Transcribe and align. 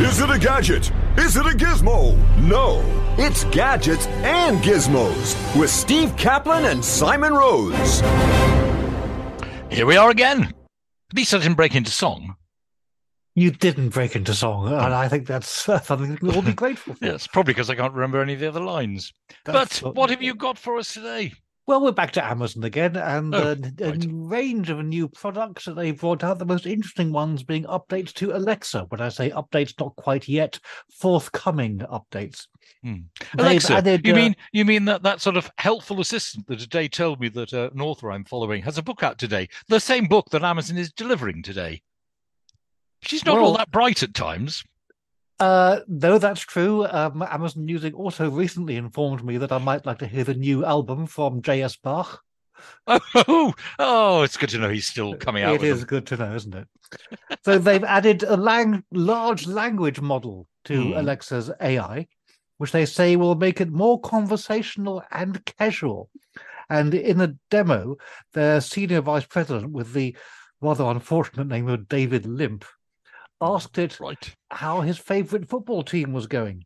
Is 0.00 0.20
it 0.20 0.30
a 0.30 0.38
gadget? 0.38 0.90
Is 1.18 1.36
it 1.36 1.46
a 1.46 1.50
gizmo? 1.50 2.16
No, 2.38 2.82
it's 3.18 3.44
gadgets 3.44 4.06
and 4.06 4.58
gizmos 4.58 5.34
with 5.58 5.68
Steve 5.68 6.10
Caplin 6.16 6.70
and 6.70 6.84
Simon 6.84 7.34
Rose. 7.34 8.00
Here 9.70 9.84
we 9.84 9.96
are 9.96 10.10
again. 10.10 10.42
At 10.42 11.16
least 11.16 11.34
I 11.34 11.38
didn't 11.38 11.54
break 11.56 11.74
into 11.74 11.90
song. 11.90 12.36
You 13.34 13.50
didn't 13.50 13.90
break 13.90 14.16
into 14.16 14.32
song, 14.32 14.68
and 14.68 14.94
I 14.94 15.08
think 15.08 15.26
that's 15.26 15.48
something 15.84 16.18
we'll 16.22 16.36
all 16.36 16.42
be 16.42 16.54
grateful 16.54 16.94
for. 16.94 17.04
Yes, 17.04 17.26
probably 17.26 17.52
because 17.52 17.68
I 17.68 17.74
can't 17.74 17.92
remember 17.92 18.22
any 18.22 18.32
of 18.32 18.40
the 18.40 18.48
other 18.48 18.62
lines. 18.62 19.12
That's 19.44 19.80
but 19.80 19.94
what 19.94 20.08
have 20.08 20.22
you 20.22 20.34
got 20.34 20.56
for 20.56 20.78
us 20.78 20.94
today? 20.94 21.34
Well, 21.66 21.82
we're 21.82 21.90
back 21.90 22.12
to 22.12 22.24
Amazon 22.24 22.62
again, 22.62 22.96
and 22.96 23.34
Oh, 23.34 23.38
uh, 23.38 23.56
a 23.80 23.90
right. 23.90 24.06
range 24.08 24.70
of 24.70 24.84
new 24.84 25.08
products 25.08 25.64
that 25.64 25.74
they've 25.74 25.98
brought 25.98 26.22
out. 26.22 26.38
The 26.38 26.46
most 26.46 26.64
interesting 26.64 27.10
ones 27.12 27.42
being 27.42 27.64
updates 27.64 28.12
to 28.14 28.36
Alexa. 28.36 28.86
When 28.88 29.00
I 29.00 29.08
say 29.08 29.30
updates, 29.30 29.74
not 29.80 29.96
quite 29.96 30.28
yet, 30.28 30.60
forthcoming 30.92 31.78
updates. 31.78 32.46
Hmm. 32.84 32.98
Alexa, 33.36 33.74
added, 33.74 34.06
you 34.06 34.12
uh, 34.12 34.16
mean 34.16 34.36
you 34.52 34.64
mean 34.64 34.84
that 34.84 35.02
that 35.02 35.20
sort 35.20 35.36
of 35.36 35.50
helpful 35.58 36.00
assistant 36.00 36.46
that 36.46 36.60
today 36.60 36.86
told 36.86 37.20
me 37.20 37.28
that 37.30 37.52
uh, 37.52 37.70
an 37.74 37.80
author 37.80 38.12
I'm 38.12 38.24
following 38.24 38.62
has 38.62 38.78
a 38.78 38.82
book 38.82 39.02
out 39.02 39.18
today, 39.18 39.48
the 39.66 39.80
same 39.80 40.06
book 40.06 40.30
that 40.30 40.44
Amazon 40.44 40.76
is 40.78 40.92
delivering 40.92 41.42
today. 41.42 41.82
She's 43.02 43.24
not 43.24 43.38
all 43.38 43.56
that 43.56 43.72
bright 43.72 44.04
at 44.04 44.14
times. 44.14 44.62
Uh, 45.38 45.80
though 45.86 46.18
that's 46.18 46.40
true, 46.40 46.86
um, 46.86 47.22
Amazon 47.22 47.66
Music 47.66 47.94
also 47.98 48.30
recently 48.30 48.76
informed 48.76 49.24
me 49.24 49.36
that 49.38 49.52
I 49.52 49.58
might 49.58 49.84
like 49.84 49.98
to 49.98 50.06
hear 50.06 50.24
the 50.24 50.34
new 50.34 50.64
album 50.64 51.06
from 51.06 51.42
J.S. 51.42 51.76
Bach. 51.76 52.22
Oh, 52.86 53.52
oh, 53.78 54.22
it's 54.22 54.38
good 54.38 54.48
to 54.50 54.58
know 54.58 54.70
he's 54.70 54.86
still 54.86 55.14
coming 55.14 55.42
out. 55.42 55.56
It 55.56 55.62
is 55.62 55.80
them. 55.80 55.86
good 55.88 56.06
to 56.06 56.16
know, 56.16 56.34
isn't 56.34 56.54
it? 56.54 56.66
so 57.44 57.58
they've 57.58 57.84
added 57.84 58.22
a 58.22 58.36
lang- 58.36 58.82
large 58.92 59.46
language 59.46 60.00
model 60.00 60.48
to 60.64 60.92
Hmm. 60.92 60.92
Alexa's 60.94 61.50
AI, 61.60 62.06
which 62.56 62.72
they 62.72 62.86
say 62.86 63.16
will 63.16 63.34
make 63.34 63.60
it 63.60 63.70
more 63.70 64.00
conversational 64.00 65.02
and 65.12 65.44
casual. 65.44 66.08
And 66.70 66.94
in 66.94 67.20
a 67.20 67.34
demo, 67.50 67.96
their 68.32 68.60
senior 68.62 69.02
vice 69.02 69.26
president 69.26 69.70
with 69.72 69.92
the 69.92 70.16
rather 70.60 70.84
unfortunate 70.84 71.46
name 71.48 71.68
of 71.68 71.88
David 71.88 72.24
Limp 72.26 72.64
asked 73.40 73.78
it 73.78 73.98
Right. 74.00 74.34
how 74.50 74.80
his 74.80 74.98
favorite 74.98 75.48
football 75.48 75.82
team 75.82 76.12
was 76.12 76.26
going. 76.26 76.64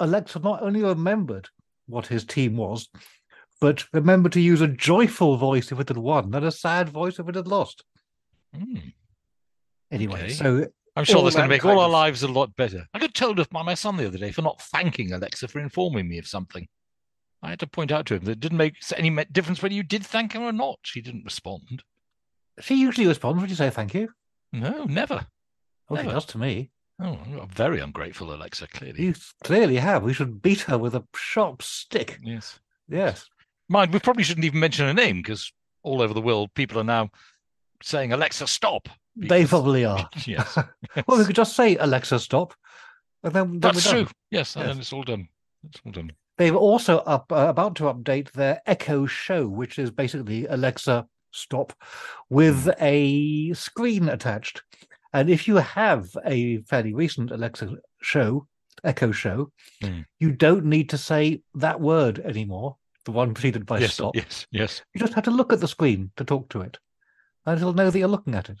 Alexa 0.00 0.38
not 0.40 0.62
only 0.62 0.82
remembered 0.82 1.48
what 1.86 2.06
his 2.06 2.24
team 2.24 2.56
was, 2.56 2.88
but 3.60 3.84
remembered 3.92 4.32
to 4.32 4.40
use 4.40 4.60
a 4.60 4.68
joyful 4.68 5.36
voice 5.36 5.72
if 5.72 5.80
it 5.80 5.88
had 5.88 5.96
won 5.98 6.34
and 6.34 6.44
a 6.44 6.50
sad 6.52 6.88
voice 6.88 7.18
if 7.18 7.28
it 7.28 7.34
had 7.34 7.46
lost. 7.48 7.84
Hmm. 8.54 8.78
Anyway, 9.90 10.24
Okay. 10.24 10.32
so 10.32 10.66
I'm 10.96 11.04
sure 11.04 11.22
that's 11.22 11.36
going 11.36 11.48
to 11.48 11.54
make 11.54 11.64
all 11.64 11.78
our 11.78 11.88
lives 11.88 12.22
a 12.22 12.28
lot 12.28 12.54
better. 12.56 12.86
I 12.92 12.98
got 12.98 13.14
told 13.14 13.38
off 13.40 13.48
by 13.50 13.62
my 13.62 13.74
son 13.74 13.96
the 13.96 14.06
other 14.06 14.18
day 14.18 14.32
for 14.32 14.42
not 14.42 14.60
thanking 14.62 15.12
Alexa 15.12 15.48
for 15.48 15.60
informing 15.60 16.08
me 16.08 16.18
of 16.18 16.26
something. 16.26 16.66
I 17.42 17.50
had 17.50 17.60
to 17.60 17.66
point 17.66 17.92
out 17.92 18.06
to 18.06 18.14
him 18.14 18.24
that 18.24 18.32
it 18.32 18.40
didn't 18.40 18.58
make 18.58 18.74
any 18.96 19.24
difference 19.26 19.62
whether 19.62 19.74
you 19.74 19.82
did 19.82 20.04
thank 20.04 20.32
her 20.32 20.40
or 20.40 20.52
not. 20.52 20.78
She 20.82 21.00
didn't 21.00 21.24
respond. 21.24 21.82
she 22.60 22.74
usually 22.80 23.06
responds 23.06 23.40
when 23.40 23.50
you 23.50 23.56
say 23.56 23.70
thank 23.70 23.94
you. 23.94 24.08
No, 24.52 24.84
never. 24.84 25.26
Oh, 25.88 25.96
she 25.96 26.02
Never. 26.02 26.14
does 26.14 26.24
to 26.26 26.38
me. 26.38 26.70
Oh, 27.00 27.18
I'm 27.40 27.48
very 27.48 27.80
ungrateful, 27.80 28.32
Alexa, 28.34 28.68
clearly. 28.68 29.02
You 29.02 29.14
clearly 29.44 29.76
have. 29.76 30.02
We 30.02 30.12
should 30.14 30.40
beat 30.42 30.62
her 30.62 30.78
with 30.78 30.94
a 30.94 31.04
sharp 31.14 31.62
stick. 31.62 32.18
Yes. 32.22 32.58
Yes. 32.88 33.28
Mind, 33.68 33.92
we 33.92 33.98
probably 34.00 34.22
shouldn't 34.24 34.46
even 34.46 34.60
mention 34.60 34.86
her 34.86 34.94
name 34.94 35.16
because 35.18 35.52
all 35.82 36.00
over 36.00 36.14
the 36.14 36.20
world 36.22 36.54
people 36.54 36.78
are 36.80 36.84
now 36.84 37.10
saying, 37.82 38.12
Alexa, 38.12 38.46
stop. 38.46 38.88
They 39.14 39.44
probably 39.46 39.84
are. 39.84 40.08
Yes. 40.26 40.58
Well, 41.06 41.18
we 41.18 41.24
could 41.26 41.36
just 41.36 41.54
say 41.54 41.76
Alexa, 41.76 42.18
stop. 42.20 42.54
And 43.22 43.32
then, 43.34 43.50
then 43.52 43.60
That's 43.60 43.88
true. 43.90 44.06
Yes, 44.30 44.56
and 44.56 44.64
Yes. 44.64 44.72
then 44.74 44.80
it's 44.80 44.92
all 44.92 45.02
done. 45.02 45.28
It's 45.64 45.80
all 45.84 45.92
done. 45.92 46.12
They've 46.38 46.56
also 46.56 46.98
up 46.98 47.30
uh, 47.32 47.46
about 47.48 47.76
to 47.76 47.84
update 47.84 48.32
their 48.32 48.60
Echo 48.66 49.06
Show, 49.06 49.46
which 49.48 49.78
is 49.78 49.90
basically 49.90 50.46
Alexa 50.46 51.06
stop 51.32 51.72
with 52.30 52.64
Hmm. 52.64 52.70
a 52.80 53.52
screen 53.54 54.08
attached. 54.08 54.62
And 55.12 55.30
if 55.30 55.46
you 55.48 55.56
have 55.56 56.08
a 56.24 56.58
fairly 56.62 56.92
recent 56.94 57.30
Alexa 57.30 57.76
show, 58.02 58.46
Echo 58.84 59.10
Show, 59.12 59.50
Hmm. 59.82 60.00
you 60.20 60.32
don't 60.32 60.64
need 60.66 60.88
to 60.90 60.98
say 60.98 61.42
that 61.54 61.80
word 61.80 62.18
anymore, 62.20 62.76
the 63.04 63.12
one 63.12 63.32
preceded 63.34 63.64
by 63.66 63.78
yes, 63.78 63.94
stop. 63.94 64.14
yes, 64.14 64.46
yes. 64.50 64.82
You 64.94 65.00
just 65.00 65.14
have 65.14 65.24
to 65.24 65.30
look 65.30 65.52
at 65.52 65.60
the 65.60 65.68
screen 65.68 66.10
to 66.16 66.24
talk 66.24 66.48
to 66.50 66.60
it, 66.60 66.78
and 67.46 67.56
it'll 67.58 67.72
know 67.72 67.90
that 67.90 67.98
you're 67.98 68.08
looking 68.08 68.34
at 68.34 68.50
it, 68.50 68.58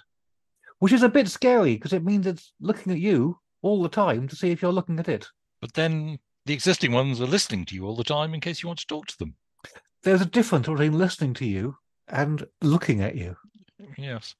which 0.78 0.92
is 0.92 1.02
a 1.02 1.08
bit 1.08 1.28
scary 1.28 1.74
because 1.74 1.92
it 1.92 2.04
means 2.04 2.26
it's 2.26 2.52
looking 2.60 2.92
at 2.92 2.98
you 2.98 3.38
all 3.62 3.82
the 3.82 3.88
time 3.88 4.26
to 4.28 4.36
see 4.36 4.50
if 4.50 4.62
you're 4.62 4.72
looking 4.72 4.98
at 4.98 5.08
it. 5.08 5.26
But 5.60 5.74
then 5.74 6.18
the 6.46 6.54
existing 6.54 6.92
ones 6.92 7.20
are 7.20 7.26
listening 7.26 7.64
to 7.66 7.74
you 7.74 7.84
all 7.84 7.96
the 7.96 8.04
time 8.04 8.32
in 8.34 8.40
case 8.40 8.62
you 8.62 8.68
want 8.68 8.78
to 8.78 8.86
talk 8.86 9.06
to 9.08 9.18
them. 9.18 9.34
There's 10.02 10.22
a 10.22 10.26
difference 10.26 10.68
between 10.68 10.96
listening 10.96 11.34
to 11.34 11.44
you 11.46 11.76
and 12.08 12.46
looking 12.62 13.02
at 13.02 13.16
you. 13.16 13.36
Yes, 13.98 14.34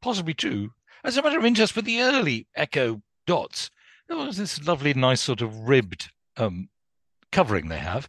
possibly 0.00 0.32
true. 0.34 0.72
As 1.04 1.16
a 1.16 1.22
matter 1.22 1.38
of 1.38 1.44
interest, 1.44 1.76
with 1.76 1.84
the 1.84 2.00
early 2.00 2.46
Echo 2.54 3.02
dots, 3.26 3.70
there 4.08 4.16
was 4.16 4.36
this 4.36 4.64
lovely, 4.66 4.94
nice 4.94 5.20
sort 5.20 5.40
of 5.40 5.68
ribbed 5.68 6.10
um, 6.36 6.68
covering 7.32 7.68
they 7.68 7.78
have. 7.78 8.08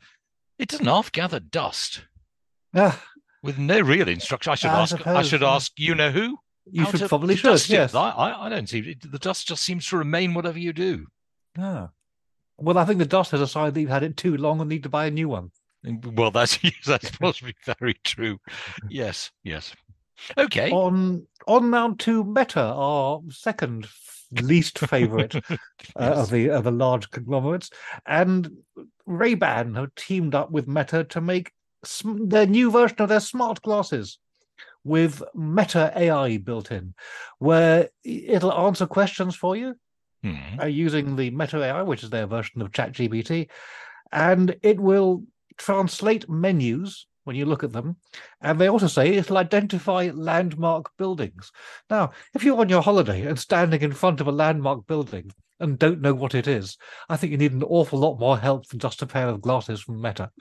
It 0.58 0.70
doesn't 0.70 0.86
half 0.86 1.12
gather 1.12 1.40
dust 1.40 2.04
Ah, 2.74 3.04
with 3.44 3.58
no 3.58 3.80
real 3.82 4.08
instruction. 4.08 4.52
I 4.52 4.56
should 4.56 4.70
I 4.70 4.82
ask. 4.82 5.08
I 5.08 5.22
should 5.24 5.42
yeah. 5.42 5.56
ask. 5.56 5.72
You 5.78 5.96
know 5.96 6.12
who? 6.12 6.38
you 6.70 6.86
should 6.86 7.10
probably 7.10 7.36
should. 7.36 7.48
dust. 7.48 7.70
Yes. 7.70 7.96
I, 7.96 8.12
I, 8.12 8.50
don't 8.50 8.70
see 8.70 8.96
the 9.02 9.20
dust 9.20 9.48
just 9.48 9.64
seems 9.64 9.88
to 9.88 9.98
remain 9.98 10.34
whatever 10.34 10.60
you 10.60 10.74
do. 10.74 11.08
Ah. 11.58 11.90
Well, 12.58 12.78
I 12.78 12.86
think 12.86 13.00
the 13.00 13.06
dust 13.06 13.32
has 13.32 13.40
decided 13.40 13.74
that 13.74 13.82
you've 13.82 13.90
had 13.90 14.04
it 14.04 14.18
too 14.18 14.38
long 14.38 14.60
and 14.60 14.70
need 14.70 14.84
to 14.84 14.90
buy 14.90 15.08
a 15.08 15.12
new 15.12 15.30
one. 15.30 15.52
Well, 15.84 16.32
that's 16.32 16.60
that's 16.86 17.10
possibly 17.18 17.56
very 17.66 17.96
true. 18.04 18.40
Yes, 18.90 19.32
yes. 19.44 19.74
Okay. 20.38 20.72
On 20.72 21.26
on 21.48 21.70
now 21.70 21.96
to 22.00 22.24
Meta, 22.24 22.62
our 22.62 23.22
second 23.30 23.88
least 24.32 24.80
favorite 24.80 25.36
uh, 25.56 25.58
of 25.96 26.30
the 26.30 26.50
of 26.50 26.64
the 26.64 26.72
large 26.72 27.10
conglomerates, 27.12 27.70
and 28.06 28.52
Ray 29.06 29.34
Ban 29.36 29.76
have 29.76 29.96
teamed 29.96 30.36
up 30.36 30.52
with 30.52 30.68
Meta 30.68 31.04
to 31.06 31.22
make 31.22 31.52
sm- 31.84 32.28
their 32.28 32.46
new 32.46 32.72
version 32.72 33.02
of 33.02 33.10
their 33.10 33.20
smart 33.20 33.62
glasses 33.62 34.20
with 34.84 35.22
Meta 35.36 35.92
AI 35.96 36.38
built 36.38 36.72
in, 36.72 36.94
where 37.40 37.90
it'll 38.04 38.54
answer 38.54 38.86
questions 38.88 39.36
for 39.36 39.56
you 39.56 39.76
Hmm. 40.24 40.60
uh, 40.62 40.66
using 40.66 41.16
the 41.16 41.32
Meta 41.32 41.58
AI, 41.64 41.82
which 41.82 42.04
is 42.04 42.12
their 42.12 42.28
version 42.28 42.62
of 42.62 42.72
ChatGPT, 42.72 43.50
and 44.12 44.56
it 44.62 44.80
will 44.80 45.24
translate 45.58 46.30
menus 46.30 47.08
when 47.24 47.36
you 47.36 47.46
look 47.46 47.64
at 47.64 47.72
them. 47.72 47.98
And 48.42 48.60
they 48.60 48.70
also 48.70 48.88
say 48.88 49.14
it'll 49.14 49.38
identify 49.38 50.10
landmark 50.14 50.92
buildings. 50.98 51.52
Now, 51.90 52.12
if 52.34 52.44
you're 52.44 52.60
on 52.60 52.70
your 52.70 52.82
holiday 52.82 53.26
and 53.26 53.38
standing 53.38 53.82
in 53.82 53.94
front 53.94 54.22
of 54.22 54.28
a 54.28 54.32
landmark 54.32 54.88
building 54.88 55.32
and 55.60 55.78
don't 55.78 56.02
know 56.02 56.14
what 56.14 56.36
it 56.36 56.48
is, 56.48 56.78
I 57.10 57.18
think 57.18 57.32
you 57.32 57.38
need 57.38 57.54
an 57.54 57.64
awful 57.64 58.00
lot 58.00 58.20
more 58.20 58.38
help 58.38 58.68
than 58.68 58.80
just 58.80 59.02
a 59.02 59.08
pair 59.08 59.28
of 59.28 59.42
glasses 59.42 59.82
from 59.82 60.02
Meta. 60.02 60.32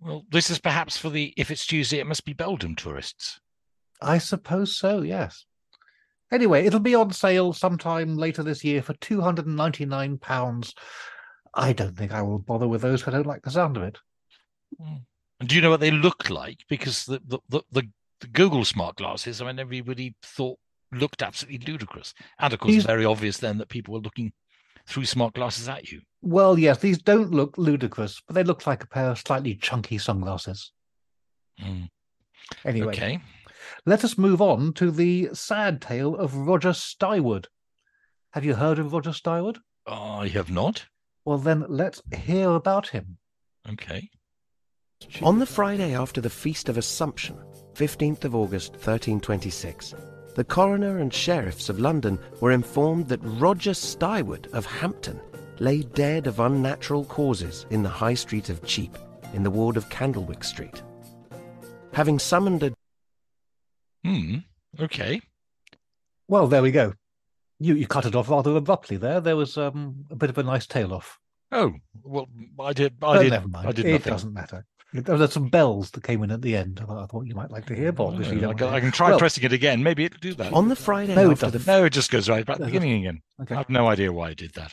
Well, 0.00 0.24
this 0.30 0.50
is 0.50 0.58
perhaps 0.58 0.98
for 0.98 1.10
the 1.10 1.32
if 1.36 1.50
it's 1.50 1.66
Tuesday, 1.66 2.00
it 2.00 2.06
must 2.06 2.24
be 2.24 2.32
Belgium 2.32 2.74
tourists. 2.74 3.40
I 4.00 4.18
suppose 4.18 4.76
so, 4.76 5.02
yes. 5.02 5.46
Anyway, 6.32 6.64
it'll 6.64 6.80
be 6.80 6.94
on 6.94 7.12
sale 7.12 7.52
sometime 7.52 8.16
later 8.16 8.42
this 8.42 8.64
year 8.64 8.82
for 8.82 8.94
£299. 8.94 10.74
I 11.54 11.72
don't 11.72 11.96
think 11.96 12.12
I 12.12 12.22
will 12.22 12.38
bother 12.38 12.66
with 12.66 12.80
those. 12.80 13.06
I 13.06 13.10
don't 13.10 13.26
like 13.26 13.42
the 13.42 13.50
sound 13.50 13.76
of 13.76 13.82
it. 13.82 13.98
Hmm. 14.80 14.96
And 15.42 15.48
do 15.48 15.56
you 15.56 15.60
know 15.60 15.70
what 15.70 15.80
they 15.80 15.90
look 15.90 16.30
like? 16.30 16.60
Because 16.68 17.04
the 17.04 17.20
the, 17.26 17.40
the, 17.48 17.62
the, 17.72 17.82
the 18.20 18.26
Google 18.28 18.64
smart 18.64 18.94
glasses, 18.94 19.42
I 19.42 19.46
mean, 19.46 19.58
everybody 19.58 20.14
thought 20.22 20.56
looked 20.92 21.20
absolutely 21.20 21.66
ludicrous. 21.66 22.14
And 22.38 22.52
of 22.52 22.60
course, 22.60 22.74
These- 22.74 22.84
it's 22.84 22.86
very 22.86 23.04
obvious 23.04 23.38
then 23.38 23.58
that 23.58 23.68
people 23.68 23.92
were 23.94 23.98
looking 24.00 24.32
through 24.86 25.04
smart 25.06 25.34
glasses 25.34 25.68
at 25.68 25.90
you. 25.90 26.00
Well, 26.20 26.56
yes, 26.56 26.78
these 26.78 26.98
don't 27.02 27.32
look 27.32 27.58
ludicrous, 27.58 28.22
but 28.24 28.34
they 28.34 28.44
look 28.44 28.68
like 28.68 28.84
a 28.84 28.86
pair 28.86 29.10
of 29.10 29.18
slightly 29.18 29.56
chunky 29.56 29.98
sunglasses. 29.98 30.70
Mm, 31.60 31.88
Anyway, 32.64 32.92
Okay. 32.92 33.20
let 33.84 34.04
us 34.04 34.16
move 34.16 34.40
on 34.40 34.72
to 34.74 34.92
the 34.92 35.30
sad 35.32 35.82
tale 35.82 36.14
of 36.14 36.36
Roger 36.36 36.70
Styward. 36.72 37.46
Have 38.34 38.44
you 38.44 38.54
heard 38.54 38.78
of 38.78 38.92
Roger 38.92 39.10
Styward? 39.10 39.58
I 39.88 40.28
have 40.28 40.52
not. 40.52 40.86
Well, 41.24 41.38
then 41.38 41.64
let's 41.68 42.00
hear 42.14 42.50
about 42.50 42.90
him. 42.90 43.18
Okay. 43.68 44.08
On 45.22 45.38
the 45.38 45.46
Friday 45.46 45.94
after 45.94 46.20
the 46.20 46.30
Feast 46.30 46.68
of 46.68 46.76
Assumption, 46.78 47.36
15th 47.74 48.24
of 48.24 48.34
August 48.34 48.72
1326, 48.72 49.94
the 50.34 50.44
coroner 50.44 50.98
and 50.98 51.12
sheriffs 51.12 51.68
of 51.68 51.78
London 51.80 52.18
were 52.40 52.52
informed 52.52 53.08
that 53.08 53.20
Roger 53.22 53.72
Styward 53.72 54.46
of 54.52 54.64
Hampton 54.66 55.20
lay 55.58 55.82
dead 55.82 56.26
of 56.26 56.40
unnatural 56.40 57.04
causes 57.04 57.66
in 57.70 57.82
the 57.82 57.88
High 57.88 58.14
Street 58.14 58.48
of 58.48 58.64
Cheap, 58.64 58.96
in 59.34 59.42
the 59.42 59.50
ward 59.50 59.76
of 59.76 59.88
Candlewick 59.90 60.44
Street. 60.44 60.82
Having 61.92 62.18
summoned 62.18 62.62
a 62.62 62.72
Hmm. 64.04 64.38
Okay. 64.80 65.20
Well, 66.26 66.48
there 66.48 66.62
we 66.62 66.72
go. 66.72 66.94
You 67.60 67.74
you 67.76 67.86
cut 67.86 68.04
it 68.06 68.16
off 68.16 68.28
rather 68.28 68.56
abruptly 68.56 68.96
there. 68.96 69.20
There 69.20 69.36
was 69.36 69.56
um, 69.56 70.06
a 70.10 70.16
bit 70.16 70.30
of 70.30 70.38
a 70.38 70.42
nice 70.42 70.66
tail 70.66 70.92
off. 70.92 71.20
Oh 71.52 71.74
well, 72.02 72.26
I 72.58 72.72
did. 72.72 72.94
I 72.94 72.96
But 72.98 73.22
did. 73.22 73.30
never 73.30 73.46
mind. 73.48 73.68
I 73.68 73.72
did 73.72 73.86
it 73.86 74.02
doesn't 74.02 74.32
matter. 74.32 74.64
There 74.92 75.16
were 75.16 75.26
some 75.26 75.48
bells 75.48 75.90
that 75.92 76.04
came 76.04 76.22
in 76.22 76.30
at 76.30 76.42
the 76.42 76.54
end. 76.54 76.80
I 76.82 76.86
thought, 76.86 77.02
I 77.02 77.06
thought 77.06 77.26
you 77.26 77.34
might 77.34 77.50
like 77.50 77.64
to 77.66 77.74
hear, 77.74 77.88
oh, 77.88 77.92
Bob. 77.92 78.08
obviously 78.14 78.40
you 78.40 78.50
I 78.50 78.54
can, 78.54 78.68
I 78.68 78.80
can 78.80 78.92
try 78.92 79.10
Well- 79.10 79.18
pressing 79.18 79.44
it 79.44 79.52
again. 79.52 79.82
Maybe 79.82 80.04
it'll 80.04 80.18
do 80.18 80.34
that. 80.34 80.52
on 80.52 80.68
the 80.68 80.76
Friday 80.76 81.14
No, 81.14 81.30
it 81.30 81.38
the 81.38 81.50
doesn't. 81.50 81.66
No, 81.66 81.84
it 81.84 81.90
just 81.90 82.10
goes 82.10 82.28
right 82.28 82.44
back 82.44 82.56
to 82.56 82.62
the 82.62 82.66
beginning 82.66 83.00
again. 83.00 83.22
Okay. 83.40 83.54
I 83.54 83.58
have 83.58 83.70
no 83.70 83.88
idea 83.88 84.12
why 84.12 84.28
I 84.30 84.34
did 84.34 84.52
that. 84.54 84.72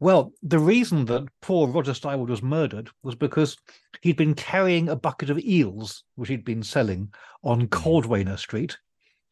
Well, 0.00 0.32
the 0.42 0.58
reason 0.58 1.04
that 1.06 1.28
poor 1.42 1.68
Roger 1.68 1.92
Styward 1.92 2.28
was 2.28 2.42
murdered 2.42 2.90
was 3.02 3.14
because 3.14 3.56
he'd 4.00 4.16
been 4.16 4.34
carrying 4.34 4.88
a 4.88 4.96
bucket 4.96 5.30
of 5.30 5.38
eels, 5.38 6.04
which 6.14 6.28
he'd 6.28 6.44
been 6.44 6.62
selling 6.62 7.12
on 7.42 7.66
mm-hmm. 7.66 7.88
Cordwainer 7.88 8.38
Street 8.38 8.78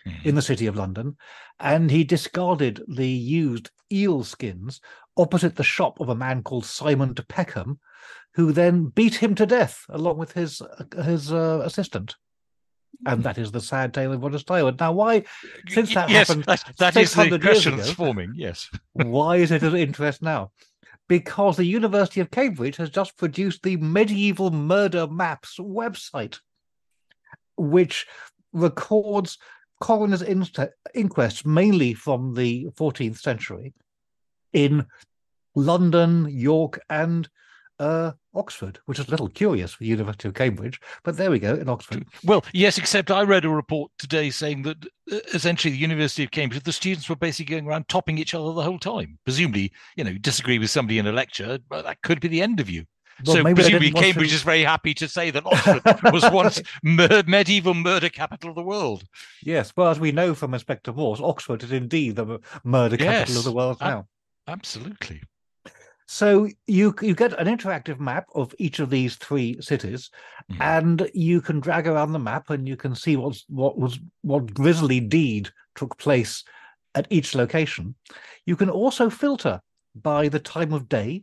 Hmm. 0.04 0.28
in 0.28 0.34
the 0.34 0.42
city 0.42 0.66
of 0.66 0.76
London, 0.76 1.16
and 1.60 1.90
he 1.90 2.02
discarded 2.02 2.82
the 2.88 3.08
used 3.08 3.70
eel 3.92 4.24
skins 4.24 4.80
opposite 5.16 5.56
the 5.56 5.64
shop 5.64 6.00
of 6.00 6.08
a 6.08 6.14
man 6.14 6.42
called 6.42 6.64
Simon 6.64 7.12
de 7.12 7.22
Peckham, 7.22 7.78
who 8.34 8.52
then 8.52 8.86
beat 8.86 9.16
him 9.16 9.34
to 9.34 9.46
death 9.46 9.84
along 9.88 10.18
with 10.18 10.32
his 10.32 10.62
his 11.04 11.32
uh, 11.32 11.60
assistant. 11.64 12.16
And 13.06 13.22
that 13.24 13.38
is 13.38 13.50
the 13.50 13.60
sad 13.60 13.92
tale 13.94 14.12
of 14.12 14.22
Roger 14.22 14.38
Styward. 14.38 14.78
Now, 14.78 14.92
why, 14.92 15.24
since 15.68 15.92
that 15.94 16.08
yes, 16.08 16.28
happened 16.28 16.44
that, 16.44 16.64
that 16.78 16.96
is 16.96 17.14
the 17.14 17.22
600 17.22 17.42
years 17.42 17.54
question 17.54 17.74
ago- 17.74 17.82
that's 17.82 17.94
forming. 17.94 18.32
Yes. 18.36 18.70
why 18.92 19.36
is 19.36 19.50
it 19.50 19.62
of 19.62 19.74
interest 19.74 20.22
now? 20.22 20.52
Because 21.08 21.56
the 21.56 21.64
University 21.64 22.20
of 22.20 22.30
Cambridge 22.30 22.76
has 22.76 22.90
just 22.90 23.16
produced 23.16 23.62
the 23.62 23.76
Medieval 23.78 24.50
Murder 24.50 25.08
Maps 25.08 25.58
website, 25.58 26.38
which 27.56 28.06
records 28.52 29.38
coroner's 29.82 30.22
inquests 30.94 31.44
mainly 31.44 31.92
from 31.92 32.34
the 32.34 32.68
14th 32.76 33.18
century 33.18 33.74
in 34.52 34.86
London, 35.56 36.28
York, 36.30 36.78
and 36.88 37.28
uh, 37.80 38.12
Oxford, 38.32 38.78
which 38.86 39.00
is 39.00 39.08
a 39.08 39.10
little 39.10 39.28
curious 39.28 39.72
for 39.72 39.80
the 39.82 39.88
University 39.88 40.28
of 40.28 40.34
Cambridge. 40.34 40.80
But 41.02 41.16
there 41.16 41.32
we 41.32 41.40
go, 41.40 41.54
in 41.56 41.68
Oxford. 41.68 42.06
Well, 42.22 42.44
yes, 42.52 42.78
except 42.78 43.10
I 43.10 43.22
read 43.22 43.44
a 43.44 43.48
report 43.48 43.90
today 43.98 44.30
saying 44.30 44.62
that 44.62 44.76
uh, 45.10 45.18
essentially 45.34 45.72
the 45.72 45.78
University 45.78 46.22
of 46.22 46.30
Cambridge, 46.30 46.62
the 46.62 46.72
students 46.72 47.08
were 47.08 47.16
basically 47.16 47.52
going 47.56 47.66
around 47.66 47.88
topping 47.88 48.18
each 48.18 48.36
other 48.36 48.52
the 48.52 48.62
whole 48.62 48.78
time. 48.78 49.18
Presumably, 49.24 49.72
you 49.96 50.04
know, 50.04 50.12
disagree 50.12 50.60
with 50.60 50.70
somebody 50.70 51.00
in 51.00 51.08
a 51.08 51.12
lecture, 51.12 51.58
but 51.68 51.82
that 51.82 52.02
could 52.02 52.20
be 52.20 52.28
the 52.28 52.40
end 52.40 52.60
of 52.60 52.70
you. 52.70 52.84
Well, 53.24 53.36
so 53.36 53.54
presumably 53.54 53.92
Cambridge 53.92 54.32
is 54.32 54.42
very 54.42 54.62
happy 54.64 54.94
to 54.94 55.08
say 55.08 55.30
that 55.30 55.46
Oxford 55.46 56.12
was 56.12 56.28
once 56.30 56.60
mur- 56.82 57.22
medieval 57.26 57.74
murder 57.74 58.08
capital 58.08 58.50
of 58.50 58.56
the 58.56 58.62
world. 58.62 59.04
Yes, 59.42 59.72
well, 59.76 59.88
as 59.90 60.00
we 60.00 60.12
know 60.12 60.34
from 60.34 60.54
Inspector 60.54 60.92
Morse, 60.92 61.20
Oxford 61.20 61.62
is 61.62 61.72
indeed 61.72 62.16
the 62.16 62.38
murder 62.64 62.96
capital 62.96 63.38
of 63.38 63.44
the 63.44 63.52
world 63.52 63.78
now. 63.80 64.06
Absolutely. 64.48 65.22
So 66.06 66.48
you 66.66 66.94
you 67.00 67.14
get 67.14 67.38
an 67.38 67.46
interactive 67.46 67.98
map 67.98 68.26
of 68.34 68.54
each 68.58 68.80
of 68.80 68.90
these 68.90 69.16
three 69.16 69.56
cities, 69.62 70.10
Mhm. 70.50 70.60
and 70.60 71.10
you 71.14 71.40
can 71.40 71.60
drag 71.60 71.86
around 71.86 72.12
the 72.12 72.18
map 72.18 72.50
and 72.50 72.68
you 72.68 72.76
can 72.76 72.94
see 72.94 73.16
what's 73.16 73.44
what 73.48 73.78
was 73.78 73.98
what 74.22 74.52
grisly 74.52 75.00
deed 75.00 75.48
took 75.74 75.96
place 75.96 76.44
at 76.94 77.06
each 77.08 77.34
location. 77.34 77.94
You 78.44 78.56
can 78.56 78.68
also 78.68 79.08
filter 79.08 79.62
by 79.94 80.28
the 80.28 80.40
time 80.40 80.72
of 80.74 80.88
day, 80.88 81.22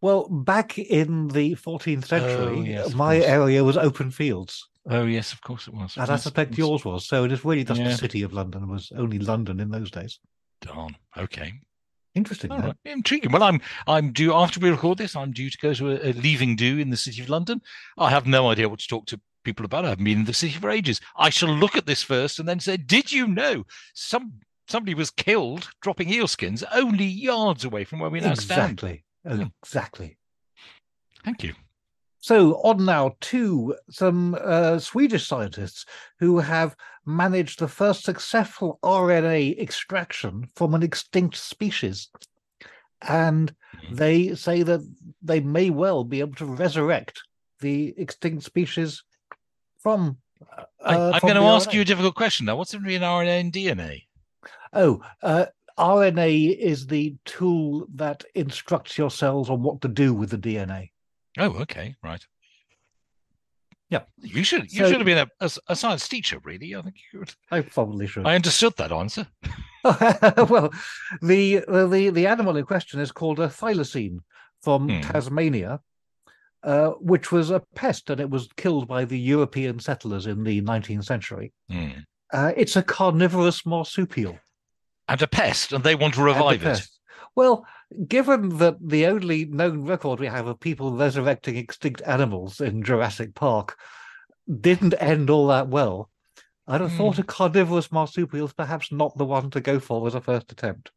Well, 0.00 0.28
back 0.28 0.78
in 0.78 1.28
the 1.28 1.54
14th 1.54 2.06
century, 2.06 2.56
Oh, 2.58 2.62
yes, 2.62 2.92
my 2.94 3.18
area 3.18 3.62
was 3.62 3.76
open 3.76 4.10
fields, 4.10 4.68
Oh 4.90 5.04
yes, 5.04 5.32
of 5.32 5.40
course 5.42 5.68
it 5.68 5.74
was. 5.74 5.96
and 5.96 6.10
I 6.10 6.16
suspect 6.16 6.58
yours 6.58 6.84
was. 6.84 7.06
So 7.06 7.22
it 7.24 7.30
is 7.30 7.44
really 7.44 7.62
just 7.62 7.78
Yeah. 7.80 7.88
the 7.88 7.96
city 7.96 8.22
of 8.22 8.32
London. 8.32 8.64
It 8.64 8.68
was 8.68 8.90
only 8.96 9.20
London 9.20 9.60
in 9.60 9.70
those 9.70 9.92
days. 9.92 10.18
Darn. 10.60 10.96
Okay. 11.16 11.52
Interesting. 12.14 12.50
All 12.50 12.60
though. 12.60 12.66
right. 12.68 12.76
Intriguing. 12.84 13.32
Well, 13.32 13.42
I'm 13.42 13.60
I'm 13.86 14.12
due 14.12 14.34
after 14.34 14.60
we 14.60 14.70
record 14.70 14.98
this. 14.98 15.16
I'm 15.16 15.32
due 15.32 15.50
to 15.50 15.58
go 15.58 15.72
to 15.74 15.92
a, 15.92 16.10
a 16.10 16.12
leaving 16.12 16.56
do 16.56 16.78
in 16.78 16.90
the 16.90 16.96
city 16.96 17.22
of 17.22 17.28
London. 17.28 17.62
I 17.96 18.10
have 18.10 18.26
no 18.26 18.50
idea 18.50 18.68
what 18.68 18.80
to 18.80 18.88
talk 18.88 19.06
to 19.06 19.20
people 19.44 19.64
about. 19.64 19.84
I 19.84 19.90
haven't 19.90 20.04
been 20.04 20.20
in 20.20 20.24
the 20.24 20.34
city 20.34 20.54
for 20.54 20.70
ages. 20.70 21.00
I 21.16 21.30
shall 21.30 21.48
look 21.48 21.76
at 21.76 21.86
this 21.86 22.02
first 22.02 22.38
and 22.38 22.48
then 22.48 22.60
say, 22.60 22.76
"Did 22.76 23.12
you 23.12 23.26
know 23.26 23.64
some 23.94 24.40
somebody 24.68 24.94
was 24.94 25.10
killed 25.10 25.70
dropping 25.80 26.08
eelskins 26.08 26.62
only 26.72 27.06
yards 27.06 27.64
away 27.64 27.84
from 27.84 28.00
where 28.00 28.10
we 28.10 28.20
now 28.20 28.34
stand?" 28.34 28.72
Exactly. 28.72 29.04
Hmm. 29.26 29.42
Exactly. 29.62 30.18
Thank 31.24 31.42
you. 31.44 31.54
So 32.22 32.54
on 32.62 32.84
now 32.84 33.16
to 33.32 33.74
some 33.90 34.36
uh, 34.40 34.78
Swedish 34.78 35.26
scientists 35.26 35.84
who 36.20 36.38
have 36.38 36.76
managed 37.04 37.58
the 37.58 37.66
first 37.66 38.04
successful 38.04 38.78
RNA 38.84 39.58
extraction 39.60 40.46
from 40.54 40.72
an 40.74 40.84
extinct 40.84 41.36
species, 41.36 42.08
and 43.02 43.52
Mhm. 43.74 43.96
they 43.96 44.34
say 44.36 44.62
that 44.62 44.80
they 45.20 45.40
may 45.40 45.70
well 45.70 46.04
be 46.04 46.20
able 46.20 46.36
to 46.36 46.44
resurrect 46.46 47.20
the 47.58 47.92
extinct 47.96 48.44
species 48.44 49.02
from. 49.78 50.18
Uh, 50.40 50.64
I, 50.84 50.94
I'm 51.10 51.20
going 51.22 51.34
to 51.34 51.40
the 51.40 51.46
ask 51.46 51.70
RNA. 51.70 51.74
you 51.74 51.80
a 51.80 51.84
difficult 51.84 52.14
question 52.14 52.46
now. 52.46 52.54
What's 52.54 52.70
the 52.70 52.78
difference 52.78 52.94
between 53.00 53.08
RNA 53.08 53.40
and 53.40 53.52
DNA? 53.52 54.06
Oh, 54.72 55.02
uh, 55.22 55.46
RNA 55.76 56.56
is 56.56 56.86
the 56.86 57.16
tool 57.24 57.88
that 57.96 58.24
instructs 58.36 58.96
your 58.96 59.10
cells 59.10 59.50
on 59.50 59.62
what 59.64 59.80
to 59.80 59.88
do 59.88 60.14
with 60.14 60.30
the 60.30 60.38
DNA. 60.38 60.91
Oh, 61.38 61.50
okay, 61.62 61.94
right. 62.02 62.24
Yeah. 63.88 64.02
You 64.22 64.42
should 64.42 64.72
you 64.72 64.80
So- 64.80 64.88
should 64.90 65.00
have 65.00 65.06
been 65.06 65.18
a, 65.18 65.28
a, 65.40 65.50
a 65.68 65.76
science 65.76 66.08
teacher, 66.08 66.38
really. 66.44 66.74
I 66.74 66.82
think 66.82 66.96
you 67.12 67.20
would. 67.20 67.34
I 67.50 67.60
probably 67.60 68.06
should. 68.06 68.26
I 68.26 68.34
understood 68.34 68.74
that 68.78 68.92
answer. 68.92 69.26
well, 69.84 70.72
the, 71.20 71.64
the 71.66 72.10
the 72.12 72.26
animal 72.26 72.56
in 72.56 72.64
question 72.64 73.00
is 73.00 73.10
called 73.12 73.40
a 73.40 73.48
thylacine 73.48 74.18
from 74.62 74.88
Hmm. 74.88 75.00
Tasmania, 75.00 75.80
uh, 76.62 76.90
which 77.00 77.32
was 77.32 77.50
a 77.50 77.60
pest, 77.74 78.08
and 78.08 78.20
it 78.20 78.30
was 78.30 78.48
killed 78.56 78.86
by 78.86 79.04
the 79.04 79.18
European 79.18 79.80
settlers 79.80 80.26
in 80.26 80.44
the 80.44 80.62
19th 80.62 81.04
century. 81.04 81.52
Hmm. 81.68 81.90
Uh, 82.32 82.52
it's 82.56 82.76
a 82.76 82.82
carnivorous 82.82 83.66
marsupial. 83.66 84.38
And 85.08 85.20
a 85.20 85.26
pest, 85.26 85.72
and 85.72 85.82
they 85.84 85.96
want 85.96 86.14
to 86.14 86.22
revive 86.22 86.64
it. 86.64 86.86
Well, 87.34 87.66
given 88.06 88.58
that 88.58 88.76
the 88.80 89.06
only 89.06 89.46
known 89.46 89.84
record 89.84 90.20
we 90.20 90.26
have 90.26 90.46
of 90.46 90.60
people 90.60 90.96
resurrecting 90.96 91.56
extinct 91.56 92.02
animals 92.04 92.60
in 92.60 92.82
Jurassic 92.82 93.34
Park 93.34 93.78
didn't 94.60 94.94
end 94.98 95.30
all 95.30 95.46
that 95.48 95.68
well, 95.68 96.10
I'd 96.66 96.80
have 96.80 96.92
thought 96.92 97.16
hmm. 97.16 97.22
a 97.22 97.24
carnivorous 97.24 97.90
marsupial 97.90 98.46
is 98.46 98.52
perhaps 98.52 98.92
not 98.92 99.16
the 99.16 99.24
one 99.24 99.50
to 99.50 99.60
go 99.60 99.80
for 99.80 100.06
as 100.06 100.14
a 100.14 100.20
first 100.20 100.52
attempt. 100.52 100.90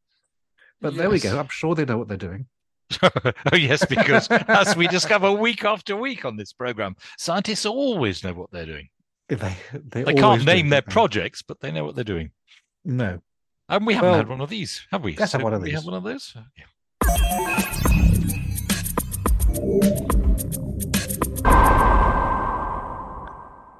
But 0.82 0.96
there 0.96 1.10
we 1.10 1.20
go. 1.20 1.40
I'm 1.40 1.48
sure 1.48 1.74
they 1.74 1.86
know 1.86 1.98
what 1.98 2.08
they're 2.08 2.18
doing. 2.18 2.48
oh 3.02 3.56
yes, 3.56 3.84
because 3.86 4.28
as 4.30 4.76
we 4.76 4.88
discover 4.88 5.32
week 5.32 5.64
after 5.64 5.96
week 5.96 6.24
on 6.26 6.38
this 6.38 6.54
program, 6.54 6.96
scientists 7.18 7.66
always 7.66 8.24
know 8.24 8.34
what 8.34 8.52
they're 8.52 8.66
doing. 8.66 8.90
They, 9.28 9.38
they, 9.74 10.04
They 10.04 10.14
can't 10.14 10.46
name 10.46 10.70
their 10.70 10.84
projects, 10.84 11.42
but 11.42 11.60
they 11.60 11.72
know 11.72 11.84
what 11.84 11.96
they're 11.96 12.04
doing. 12.04 12.32
No. 12.84 13.22
And 13.68 13.86
we 13.88 13.94
haven't 13.96 14.10
Well, 14.10 14.18
had 14.20 14.28
one 14.28 14.42
of 14.42 14.50
these, 14.50 14.86
have 14.92 15.04
we? 15.04 15.16
let's 15.16 15.32
have 15.32 15.42
one 15.42 15.54
of 15.54 15.62
we 15.62 15.70
these. 15.70 15.76
have 15.80 15.86
one 15.86 15.96
of 15.96 16.04
those. 16.04 16.36
Yeah. 16.58 17.66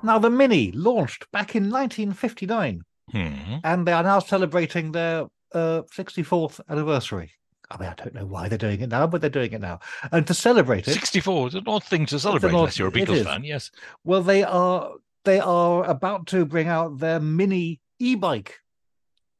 Now, 0.04 0.20
the 0.20 0.30
Mini 0.30 0.72
launched 0.72 1.30
back 1.32 1.56
in 1.56 1.64
1959, 1.72 2.82
Hmm. 3.12 3.56
and 3.64 3.88
they 3.88 3.92
are 3.92 4.04
now 4.04 4.20
celebrating 4.20 4.92
their 4.92 5.26
uh, 5.52 5.82
64th 5.92 6.60
anniversary. 6.70 7.32
I 7.72 7.78
mean, 7.80 7.90
I 7.90 7.96
don't 7.96 8.14
know 8.14 8.26
why 8.28 8.48
they're 8.48 8.60
doing 8.60 8.82
it 8.82 8.90
now, 8.90 9.08
but 9.08 9.22
they're 9.22 9.32
doing 9.32 9.54
it 9.54 9.62
now. 9.62 9.80
And 10.12 10.28
to 10.28 10.36
celebrate 10.36 10.88
it, 10.88 10.94
64 10.94 11.48
is 11.48 11.56
an 11.56 11.64
odd 11.66 11.84
thing 11.84 12.06
to 12.08 12.20
celebrate 12.20 12.52
odd- 12.54 12.58
unless 12.58 12.78
you're 12.78 12.90
a 12.90 12.92
Beatles 12.92 13.24
fan. 13.24 13.44
Yes. 13.44 13.72
well, 14.04 14.22
they 14.22 14.44
are 14.44 14.92
they 15.24 15.40
are 15.40 15.84
about 15.86 16.28
to 16.28 16.46
bring 16.46 16.68
out 16.68 17.00
their 17.00 17.20
Mini 17.20 17.82
e-bike, 17.98 18.60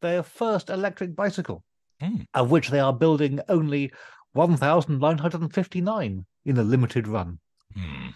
their 0.02 0.24
first 0.24 0.70
electric 0.70 1.16
bicycle, 1.16 1.64
Hmm. 2.02 2.22
of 2.34 2.52
which 2.52 2.70
they 2.70 2.80
are 2.80 2.94
building 2.94 3.40
only 3.48 3.92
1,959 4.34 6.26
in 6.46 6.58
a 6.58 6.64
limited 6.64 7.08
run. 7.08 7.40
Hmm. 7.74 8.10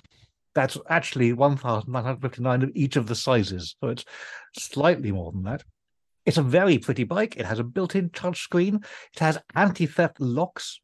That's 0.56 0.78
actually 0.90 1.34
1,959 1.34 2.64
of 2.64 2.72
each 2.74 2.96
of 2.96 3.08
the 3.08 3.16
sizes. 3.16 3.76
So 3.82 3.90
it's 3.90 4.04
slightly 4.58 5.12
more 5.12 5.32
than 5.32 5.44
that. 5.44 5.64
It's 6.26 6.38
a 6.38 6.44
very 6.44 6.78
pretty 6.78 7.04
bike. 7.06 7.38
It 7.38 7.46
has 7.46 7.60
a 7.60 7.64
built 7.64 7.96
in 7.96 8.10
touchscreen. 8.10 8.84
It 9.14 9.20
has 9.20 9.38
anti 9.56 9.86
theft 9.86 10.20
locks. 10.20 10.82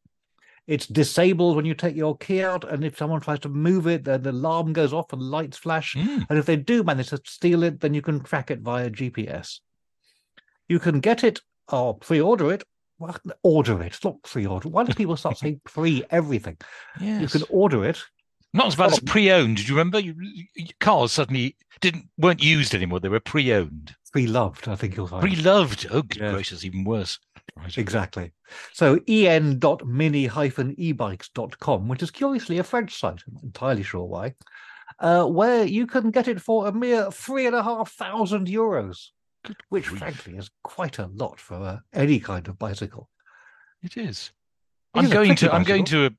It's 0.66 0.86
disabled 0.86 1.54
when 1.54 1.64
you 1.64 1.74
take 1.74 1.94
your 1.94 2.16
key 2.16 2.42
out. 2.42 2.64
And 2.64 2.84
if 2.84 2.96
someone 2.96 3.20
tries 3.20 3.40
to 3.40 3.48
move 3.48 3.86
it, 3.86 4.04
then 4.04 4.22
the 4.22 4.30
alarm 4.30 4.72
goes 4.72 4.92
off 4.92 5.12
and 5.12 5.22
lights 5.22 5.56
flash. 5.58 5.94
Hmm. 5.94 6.22
And 6.28 6.38
if 6.38 6.46
they 6.46 6.56
do 6.56 6.82
manage 6.82 7.10
to 7.10 7.20
steal 7.24 7.62
it, 7.62 7.80
then 7.80 7.94
you 7.94 8.02
can 8.02 8.20
track 8.20 8.50
it 8.50 8.60
via 8.60 8.90
GPS. 8.90 9.60
You 10.68 10.78
can 10.78 11.00
get 11.00 11.24
it 11.24 11.40
or 11.70 11.96
pre 11.98 12.20
order 12.20 12.52
it. 12.52 12.62
Well, 12.98 13.16
order 13.42 13.82
it, 13.82 13.98
not 14.02 14.22
pre 14.22 14.46
order. 14.46 14.68
Why 14.68 14.84
do 14.84 14.94
people 14.94 15.16
start 15.16 15.38
saying 15.38 15.60
pre 15.64 16.04
everything? 16.10 16.56
Yes. 17.00 17.20
You 17.22 17.28
can 17.28 17.42
order 17.50 17.84
it. 17.84 17.98
Not 18.54 18.68
as 18.68 18.76
bad 18.76 18.92
as 18.92 18.98
Oh. 18.98 19.02
pre-owned. 19.04 19.58
Did 19.58 19.68
you 19.68 19.74
remember? 19.76 19.98
You, 19.98 20.14
cars 20.80 21.12
suddenly 21.12 21.56
didn't 21.82 22.08
weren't 22.16 22.42
used 22.42 22.74
anymore. 22.74 23.00
They 23.00 23.10
were 23.10 23.20
pre-owned, 23.20 23.94
Pre 24.12 24.26
loved, 24.26 24.66
I 24.66 24.76
think 24.76 24.96
you'll 24.96 25.08
find. 25.08 25.20
pre-loved. 25.20 25.86
Oh, 25.90 26.00
good 26.00 26.22
Yes. 26.22 26.32
gracious, 26.32 26.64
even 26.64 26.84
worse. 26.84 27.18
Right. 27.54 27.76
Exactly. 27.76 28.32
So 28.72 28.98
en.mini-ebikes.com, 29.06 31.88
which 31.88 32.02
is 32.02 32.10
curiously 32.10 32.58
a 32.58 32.64
French 32.64 32.98
site, 32.98 33.22
I'm 33.26 33.34
not 33.34 33.42
entirely 33.44 33.82
sure 33.82 34.04
why, 34.04 34.34
uh, 35.00 35.24
where 35.26 35.64
you 35.64 35.86
can 35.86 36.10
get 36.10 36.28
it 36.28 36.40
for 36.40 36.66
a 36.66 36.72
mere 36.72 37.10
three 37.10 37.46
and 37.46 37.54
a 37.56 37.62
half 37.62 37.92
thousand 37.92 38.48
euros, 38.48 39.08
which 39.68 39.88
frankly 39.88 40.36
is 40.36 40.50
quite 40.62 40.98
a 40.98 41.06
lot 41.06 41.40
for 41.40 41.54
uh, 41.54 41.78
any 41.92 42.20
kind 42.20 42.48
of 42.48 42.58
bicycle. 42.58 43.08
It 43.82 43.96
is. 43.96 44.32
It 44.94 44.98
I'm 44.98 45.04
is 45.06 45.12
going 45.12 45.34
to. 45.36 45.52
I'm 45.52 45.64
going 45.64 45.84
to. 45.86 46.06
A, 46.06 46.10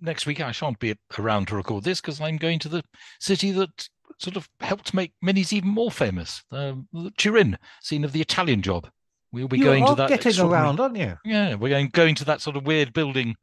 next 0.00 0.26
week, 0.26 0.40
I 0.40 0.52
shan't 0.52 0.78
be 0.78 0.94
around 1.18 1.48
to 1.48 1.56
record 1.56 1.84
this 1.84 2.00
because 2.00 2.20
I'm 2.20 2.36
going 2.36 2.58
to 2.60 2.68
the 2.68 2.82
city 3.20 3.50
that 3.52 3.88
sort 4.18 4.36
of 4.36 4.48
helped 4.60 4.94
make 4.94 5.12
minis 5.24 5.52
even 5.52 5.68
more 5.68 5.90
famous. 5.90 6.42
Um, 6.50 6.88
Turin, 7.16 7.58
scene 7.82 8.04
of 8.04 8.12
the 8.12 8.20
Italian 8.20 8.62
job. 8.62 8.88
We'll 9.32 9.48
be 9.48 9.58
you 9.58 9.64
going 9.64 9.86
to 9.86 9.94
that. 9.96 10.08
getting 10.08 10.40
around, 10.40 10.80
aren't 10.80 10.96
you? 10.96 11.16
Yeah, 11.24 11.54
we're 11.54 11.68
going 11.68 11.88
going 11.88 12.14
to 12.16 12.24
that 12.26 12.40
sort 12.40 12.56
of 12.56 12.64
weird 12.64 12.92
building. 12.92 13.36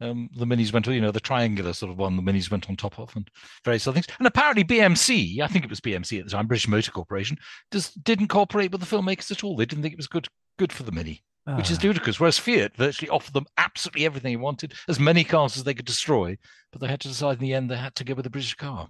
Um, 0.00 0.28
the 0.36 0.44
minis 0.44 0.72
went, 0.72 0.86
you 0.88 1.00
know, 1.00 1.10
the 1.10 1.20
triangular 1.20 1.72
sort 1.72 1.90
of 1.90 1.98
one. 1.98 2.16
The 2.16 2.22
minis 2.22 2.50
went 2.50 2.68
on 2.68 2.76
top 2.76 2.98
of, 2.98 3.14
and 3.16 3.28
various 3.64 3.86
other 3.86 3.94
things. 3.94 4.06
And 4.18 4.26
apparently, 4.26 4.62
BMC, 4.64 5.40
I 5.40 5.46
think 5.46 5.64
it 5.64 5.70
was 5.70 5.80
BMC 5.80 6.18
at 6.18 6.24
the 6.26 6.30
time, 6.30 6.46
British 6.46 6.68
Motor 6.68 6.90
Corporation, 6.92 7.38
just 7.72 8.02
didn't 8.04 8.28
cooperate 8.28 8.72
with 8.72 8.82
the 8.82 8.86
filmmakers 8.96 9.30
at 9.30 9.42
all. 9.42 9.56
They 9.56 9.64
didn't 9.64 9.82
think 9.82 9.94
it 9.94 9.98
was 9.98 10.06
good 10.08 10.28
good 10.58 10.72
for 10.72 10.82
the 10.84 10.92
mini 10.92 11.22
which 11.54 11.70
is 11.70 11.78
Ah, 11.78 11.82
ludicrous. 11.86 12.18
Whereas 12.18 12.38
Fiat 12.38 12.76
virtually 12.76 13.08
offered 13.08 13.32
them 13.34 13.46
absolutely 13.56 14.04
everything 14.04 14.32
they 14.32 14.36
wanted, 14.36 14.74
as 14.88 14.98
many 14.98 15.22
cars 15.22 15.56
as 15.56 15.62
they 15.62 15.74
could 15.74 15.84
destroy, 15.84 16.36
but 16.72 16.80
they 16.80 16.88
had 16.88 16.98
to 17.00 17.08
decide 17.08 17.34
in 17.34 17.40
the 17.42 17.54
end 17.54 17.70
they 17.70 17.76
had 17.76 17.94
to 17.96 18.04
go 18.04 18.14
with 18.14 18.24
the 18.24 18.30
British 18.30 18.54
car. 18.54 18.88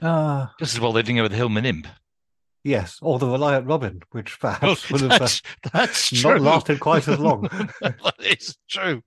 ah, 0.00 0.52
Just 0.58 0.74
as 0.74 0.80
well 0.80 0.92
they 0.92 1.02
didn't 1.02 1.16
go 1.16 1.22
with 1.24 1.32
the 1.32 1.36
Hillman 1.36 1.66
Imp. 1.66 1.86
Yes, 2.64 2.98
or 3.02 3.18
the 3.18 3.26
Reliant 3.28 3.66
Robin, 3.66 4.00
which 4.10 4.40
Well, 4.42 4.56
perhaps 4.58 4.90
would 4.90 5.00
have 5.02 5.12
uh, 5.12 5.18
that's, 5.18 5.42
that's 5.72 6.08
true. 6.08 6.32
not 6.32 6.40
lasted 6.40 6.80
quite 6.80 7.06
as 7.08 7.18
long. 7.18 7.42
that 7.80 8.14
is 8.20 8.56
true. 8.68 9.02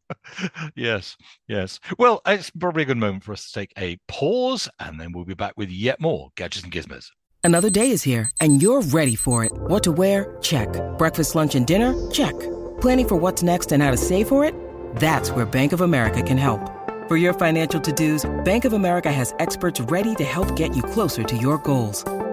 Yes, 0.75 1.15
yes. 1.47 1.79
Well, 1.97 2.21
it's 2.25 2.49
probably 2.51 2.83
a 2.83 2.85
good 2.85 2.97
moment 2.97 3.23
for 3.23 3.33
us 3.33 3.47
to 3.47 3.53
take 3.59 3.73
a 3.77 3.97
pause, 4.07 4.69
and 4.79 4.99
then 4.99 5.11
we'll 5.11 5.25
be 5.25 5.33
back 5.33 5.53
with 5.57 5.69
yet 5.69 5.99
more 6.01 6.29
gadgets 6.35 6.63
and 6.63 6.73
gizmos. 6.73 7.07
Another 7.43 7.69
day 7.69 7.91
is 7.91 8.03
here, 8.03 8.31
and 8.39 8.61
you're 8.61 8.81
ready 8.81 9.15
for 9.15 9.43
it. 9.43 9.51
What 9.53 9.83
to 9.83 9.91
wear? 9.91 10.37
Check. 10.41 10.69
Breakfast, 10.97 11.35
lunch, 11.35 11.55
and 11.55 11.67
dinner? 11.67 11.93
Check. 12.09 12.39
Planning 12.79 13.07
for 13.09 13.15
what's 13.17 13.43
next 13.43 13.71
and 13.73 13.83
how 13.83 13.91
to 13.91 13.97
save 13.97 14.29
for 14.29 14.45
it? 14.45 14.55
That's 14.95 15.29
where 15.31 15.45
Bank 15.45 15.73
of 15.73 15.81
America 15.81 16.21
can 16.21 16.37
help. 16.37 16.61
For 17.09 17.17
your 17.17 17.33
financial 17.33 17.81
to-dos, 17.81 18.23
Bank 18.45 18.63
of 18.63 18.71
America 18.71 19.11
has 19.11 19.33
experts 19.39 19.81
ready 19.81 20.15
to 20.15 20.23
help 20.23 20.55
get 20.55 20.73
you 20.73 20.81
closer 20.81 21.23
to 21.23 21.35
your 21.35 21.57
goals. 21.57 22.05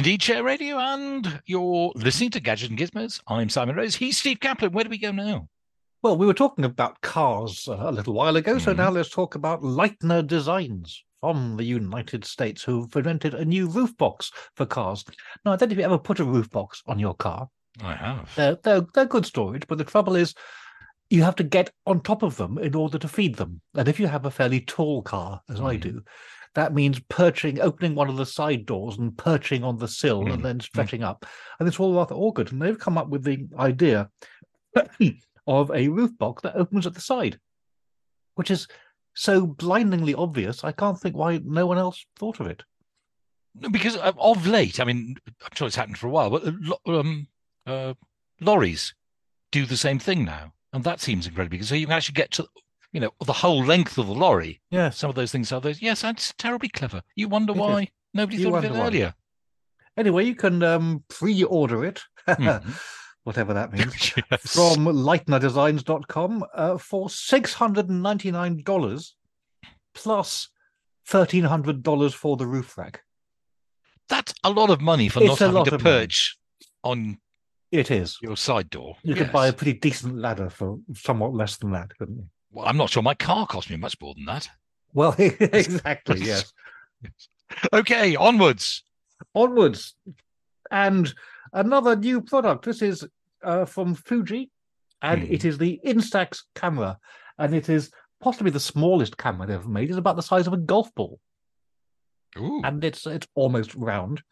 Indeed 0.00 0.22
Share 0.22 0.42
Radio, 0.42 0.78
and 0.78 1.42
you're 1.44 1.92
listening 1.94 2.30
to 2.30 2.40
Gadget 2.40 2.70
and 2.70 2.78
Gizmos. 2.78 3.20
I'm 3.28 3.50
Simon 3.50 3.76
Rose. 3.76 3.94
He's 3.96 4.16
Steve 4.16 4.38
Caplin. 4.40 4.72
Where 4.72 4.84
do 4.84 4.88
we 4.88 4.96
go 4.96 5.12
now? 5.12 5.46
Well, 6.02 6.16
we 6.16 6.24
were 6.26 6.32
talking 6.32 6.64
about 6.64 6.98
cars 7.02 7.68
uh, 7.68 7.76
a 7.76 7.92
little 7.92 8.14
while 8.14 8.34
ago, 8.36 8.56
so 8.56 8.72
Mhm. 8.72 8.78
now 8.78 8.88
let's 8.88 9.10
talk 9.10 9.34
about 9.34 9.60
Leitner 9.60 10.26
Designs 10.26 11.04
from 11.20 11.58
the 11.58 11.64
United 11.64 12.24
States, 12.24 12.62
who've 12.62 12.96
invented 12.96 13.34
a 13.34 13.44
new 13.44 13.66
roof 13.68 13.94
box 13.98 14.32
for 14.56 14.64
cars. 14.64 15.04
Now, 15.44 15.52
I 15.52 15.56
don't 15.56 15.68
know 15.68 15.74
if 15.74 15.78
you 15.80 15.84
ever 15.84 15.98
put 15.98 16.18
a 16.18 16.24
roof 16.24 16.48
box 16.48 16.82
on 16.86 16.98
your 16.98 17.12
car. 17.14 17.50
I 17.82 17.94
have. 17.94 18.34
They're, 18.36 18.56
they're, 18.62 18.86
they're 18.94 19.04
good 19.04 19.26
storage, 19.26 19.66
but 19.68 19.76
the 19.76 19.84
trouble 19.84 20.16
is 20.16 20.32
you 21.10 21.22
have 21.24 21.36
to 21.36 21.44
get 21.44 21.72
on 21.84 22.00
top 22.00 22.22
of 22.22 22.38
them 22.38 22.56
in 22.56 22.74
order 22.74 22.96
to 22.98 23.06
feed 23.06 23.34
them. 23.34 23.60
And 23.74 23.86
if 23.86 24.00
you 24.00 24.06
have 24.06 24.24
a 24.24 24.30
fairly 24.30 24.62
tall 24.62 25.02
car, 25.02 25.42
as 25.50 25.60
I 25.60 25.76
Mhm. 25.76 25.80
do, 25.82 26.02
that 26.54 26.74
means 26.74 27.00
perching, 27.08 27.60
opening 27.60 27.94
one 27.94 28.08
of 28.08 28.16
the 28.16 28.26
side 28.26 28.66
doors 28.66 28.98
and 28.98 29.16
perching 29.16 29.62
on 29.62 29.78
the 29.78 29.86
sill 29.88 30.24
Mhm. 30.24 30.32
and 30.34 30.44
then 30.44 30.60
stretching 30.60 31.02
up. 31.02 31.24
And 31.58 31.68
it's 31.68 31.78
all 31.78 31.94
rather 31.94 32.14
awkward. 32.14 32.50
And 32.52 32.60
they've 32.60 32.78
come 32.78 32.98
up 32.98 33.08
with 33.08 33.22
the 33.24 33.46
idea 33.58 34.10
of 35.46 35.70
a 35.70 35.88
roof 35.88 36.16
box 36.18 36.42
that 36.42 36.56
opens 36.56 36.86
at 36.86 36.94
the 36.94 37.00
side, 37.00 37.38
which 38.34 38.50
is 38.50 38.66
so 39.14 39.46
blindingly 39.46 40.14
obvious. 40.14 40.64
I 40.64 40.72
can't 40.72 40.98
think 40.98 41.16
why 41.16 41.40
no 41.44 41.66
one 41.66 41.78
else 41.78 42.04
thought 42.18 42.40
of 42.40 42.46
it. 42.46 42.62
Because 43.70 43.96
uh, 43.96 44.12
of 44.16 44.46
late, 44.46 44.78
I 44.80 44.84
mean, 44.84 45.16
I'm 45.26 45.50
sure 45.54 45.66
it's 45.66 45.76
happened 45.76 45.98
for 45.98 46.06
a 46.06 46.10
while, 46.10 46.30
but 46.30 46.46
uh, 46.46 46.98
um, 47.00 47.26
uh, 47.66 47.94
lorries 48.40 48.94
do 49.50 49.66
the 49.66 49.76
same 49.76 49.98
thing 49.98 50.24
now, 50.24 50.52
and 50.72 50.84
that 50.84 51.00
seems 51.00 51.26
incredible 51.26 51.50
because 51.50 51.68
so 51.68 51.74
you 51.74 51.86
can 51.86 51.96
actually 51.96 52.12
get 52.14 52.30
to, 52.32 52.46
you 52.92 53.00
know, 53.00 53.10
the 53.24 53.32
whole 53.32 53.64
length 53.64 53.98
of 53.98 54.06
the 54.06 54.14
lorry. 54.14 54.60
Yeah. 54.70 54.90
Some 54.90 55.10
of 55.10 55.16
those 55.16 55.32
things 55.32 55.52
are 55.52 55.60
those. 55.60 55.82
Yes, 55.82 56.02
that's 56.02 56.32
terribly 56.38 56.68
clever. 56.68 57.02
You 57.14 57.28
wonder 57.28 57.52
why 57.52 57.88
nobody 58.14 58.38
You 58.38 58.50
thought 58.50 58.58
of 58.58 58.64
it 58.64 58.72
why. 58.72 58.86
earlier. 58.86 59.14
Anyway, 59.96 60.24
you 60.24 60.34
can 60.34 60.62
um, 60.62 61.04
pre-order 61.08 61.84
it, 61.84 62.00
Mhm. 62.28 62.80
whatever 63.24 63.52
that 63.54 63.72
means. 63.72 64.12
Yes. 64.30 64.52
from 64.54 64.84
leitnerdesigns.com 64.86 66.44
uh, 66.54 66.78
for 66.78 67.08
$699 67.08 69.12
plus 69.94 70.48
$1,300 71.08 72.14
for 72.14 72.36
the 72.36 72.46
roof 72.46 72.78
rack. 72.78 73.02
That's 74.08 74.32
a 74.44 74.50
lot 74.50 74.70
of 74.70 74.80
money 74.80 75.08
for 75.08 75.20
It's 75.22 75.28
not 75.28 75.40
a 75.40 75.44
having 75.44 75.54
lot 75.56 75.66
to 75.68 75.74
of 75.76 75.82
money. 75.84 75.96
perch 76.06 76.36
on 76.82 77.18
It 77.70 77.90
is. 77.90 78.18
your 78.22 78.36
side 78.36 78.70
door. 78.70 78.96
You 79.02 79.14
could 79.14 79.32
buy 79.32 79.48
a 79.48 79.52
pretty 79.52 79.74
decent 79.78 80.16
ladder 80.18 80.50
for 80.50 80.78
somewhat 80.94 81.34
less 81.34 81.56
than 81.58 81.72
that, 81.72 81.96
couldn't 81.98 82.16
you? 82.16 82.28
Well, 82.52 82.66
I'm 82.66 82.76
not 82.76 82.90
sure 82.90 83.02
my 83.02 83.14
car 83.14 83.46
cost 83.46 83.70
me 83.70 83.76
much 83.76 83.96
more 84.00 84.14
than 84.14 84.24
that. 84.26 84.48
Well, 84.92 85.14
exactly, 85.18 86.20
yes. 86.20 86.52
Okay, 87.72 88.14
onwards. 88.16 88.84
Onwards. 89.34 89.94
And 90.70 91.12
another 91.52 91.96
new 91.96 92.20
product. 92.20 92.64
This 92.64 92.80
is 92.80 93.04
uh, 93.42 93.64
from 93.64 93.94
Fuji. 93.94 94.50
and 95.02 95.22
Hmm. 95.26 95.32
it 95.32 95.44
is 95.44 95.58
the 95.58 95.80
Instax 95.84 96.42
camera, 96.54 96.98
and 97.38 97.54
it 97.54 97.68
is 97.68 97.90
possibly 98.20 98.50
the 98.52 98.60
smallest 98.60 99.16
camera 99.16 99.46
they've 99.46 99.56
ever 99.56 99.68
made. 99.68 99.88
It's 99.88 99.98
about 99.98 100.16
the 100.16 100.22
size 100.22 100.46
of 100.46 100.52
a 100.52 100.58
golf 100.58 100.94
ball, 100.94 101.18
Ooh. 102.38 102.60
and 102.64 102.84
it's 102.84 103.06
it's 103.06 103.26
almost 103.34 103.74
round, 103.74 104.22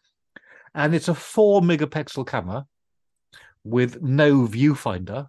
and 0.75 0.95
it's 0.95 1.09
a 1.09 1.15
four 1.15 1.61
megapixel 1.63 2.27
camera 2.27 2.67
with 3.65 4.01
no 4.03 4.47
viewfinder. 4.47 5.29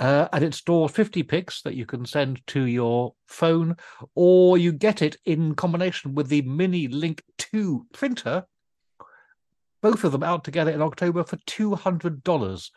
Uh, 0.00 0.28
and 0.32 0.44
it 0.44 0.54
stores 0.54 0.92
50 0.92 1.24
pics 1.24 1.62
that 1.62 1.74
you 1.74 1.84
can 1.84 2.06
send 2.06 2.40
to 2.48 2.62
your 2.66 3.14
phone, 3.26 3.76
or 4.14 4.56
you 4.56 4.70
get 4.72 5.02
it 5.02 5.16
in 5.24 5.54
combination 5.56 6.14
with 6.14 6.28
the 6.28 6.42
Mini 6.42 6.86
Link 6.86 7.22
2 7.38 7.86
printer. 7.92 8.44
Both 9.80 10.04
of 10.04 10.12
them 10.12 10.22
out 10.22 10.44
together 10.44 10.70
in 10.70 10.82
October 10.82 11.24
for 11.24 11.36
$200, 11.38 12.70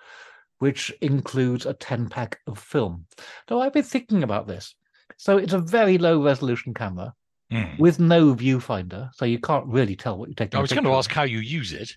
which 0.60 0.92
includes 1.02 1.66
a 1.66 1.74
10 1.74 2.10
pack 2.10 2.40
of 2.48 2.58
film. 2.60 3.06
Now, 3.50 3.60
I've 3.62 3.74
been 3.74 3.84
thinking 3.84 4.24
about 4.24 4.48
this. 4.48 4.76
So 5.18 5.38
it's 5.38 5.54
a 5.54 5.60
very 5.60 5.98
low 5.98 6.24
resolution 6.24 6.74
camera 6.74 7.14
Hmm. 7.52 7.76
with 7.78 8.00
no 8.00 8.34
viewfinder, 8.34 9.10
so 9.14 9.26
you 9.26 9.38
can't 9.38 9.66
really 9.68 9.96
tell 9.98 10.18
what 10.18 10.30
you're 10.30 10.36
taking. 10.36 10.58
I 10.58 10.62
was 10.62 10.72
going 10.72 10.86
to 10.86 10.94
ask 10.94 11.12
how 11.12 11.24
you 11.24 11.40
use 11.40 11.74
it. 11.74 11.92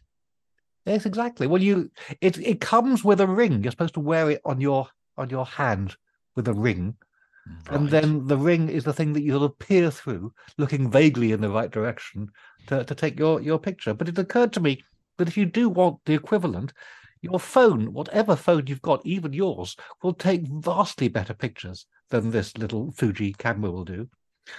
Yes, 0.84 1.06
exactly. 1.06 1.46
Well, 1.46 1.62
you 1.62 1.92
it 2.20 2.36
it 2.38 2.60
comes 2.60 3.04
with 3.04 3.20
a 3.20 3.26
ring. 3.28 3.62
You're 3.62 3.70
supposed 3.70 3.94
to 3.94 4.00
wear 4.00 4.30
it 4.30 4.40
on 4.44 4.60
your 4.60 4.88
on 5.16 5.30
your 5.30 5.46
hand 5.46 5.96
with 6.36 6.48
a 6.48 6.54
ring, 6.54 6.96
and 7.70 7.90
then 7.90 8.26
the 8.26 8.38
ring 8.38 8.68
is 8.68 8.84
the 8.84 8.92
thing 8.92 9.12
that 9.12 9.22
you'll 9.22 9.48
peer 9.48 9.90
through, 9.90 10.32
looking 10.56 10.90
vaguely 10.90 11.32
in 11.32 11.40
the 11.40 11.50
right 11.50 11.70
direction 11.70 12.30
to 12.68 12.84
to 12.84 12.94
take 12.94 13.18
your 13.18 13.40
your 13.40 13.58
picture. 13.58 13.94
But 13.94 14.08
it 14.08 14.18
occurred 14.18 14.52
to 14.54 14.60
me 14.60 14.82
that 15.18 15.28
if 15.28 15.36
you 15.36 15.44
do 15.44 15.68
want 15.68 15.98
the 16.06 16.14
equivalent, 16.14 16.72
your 17.20 17.40
phone, 17.40 17.92
whatever 17.92 18.36
phone 18.36 18.66
you've 18.66 18.82
got, 18.82 19.04
even 19.04 19.32
yours, 19.32 19.76
will 20.02 20.14
take 20.14 20.46
vastly 20.46 21.08
better 21.08 21.34
pictures 21.34 21.86
than 22.10 22.30
this 22.30 22.56
little 22.56 22.92
Fuji 22.92 23.32
camera 23.34 23.70
will 23.70 23.84
do. 23.84 24.08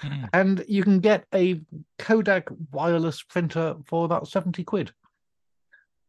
Hmm. 0.02 0.26
And 0.34 0.66
you 0.68 0.84
can 0.84 1.00
get 1.00 1.26
a 1.34 1.62
Kodak 2.00 2.50
wireless 2.72 3.22
printer 3.22 3.76
for 3.86 4.06
about 4.06 4.28
70 4.28 4.64
quid 4.64 4.92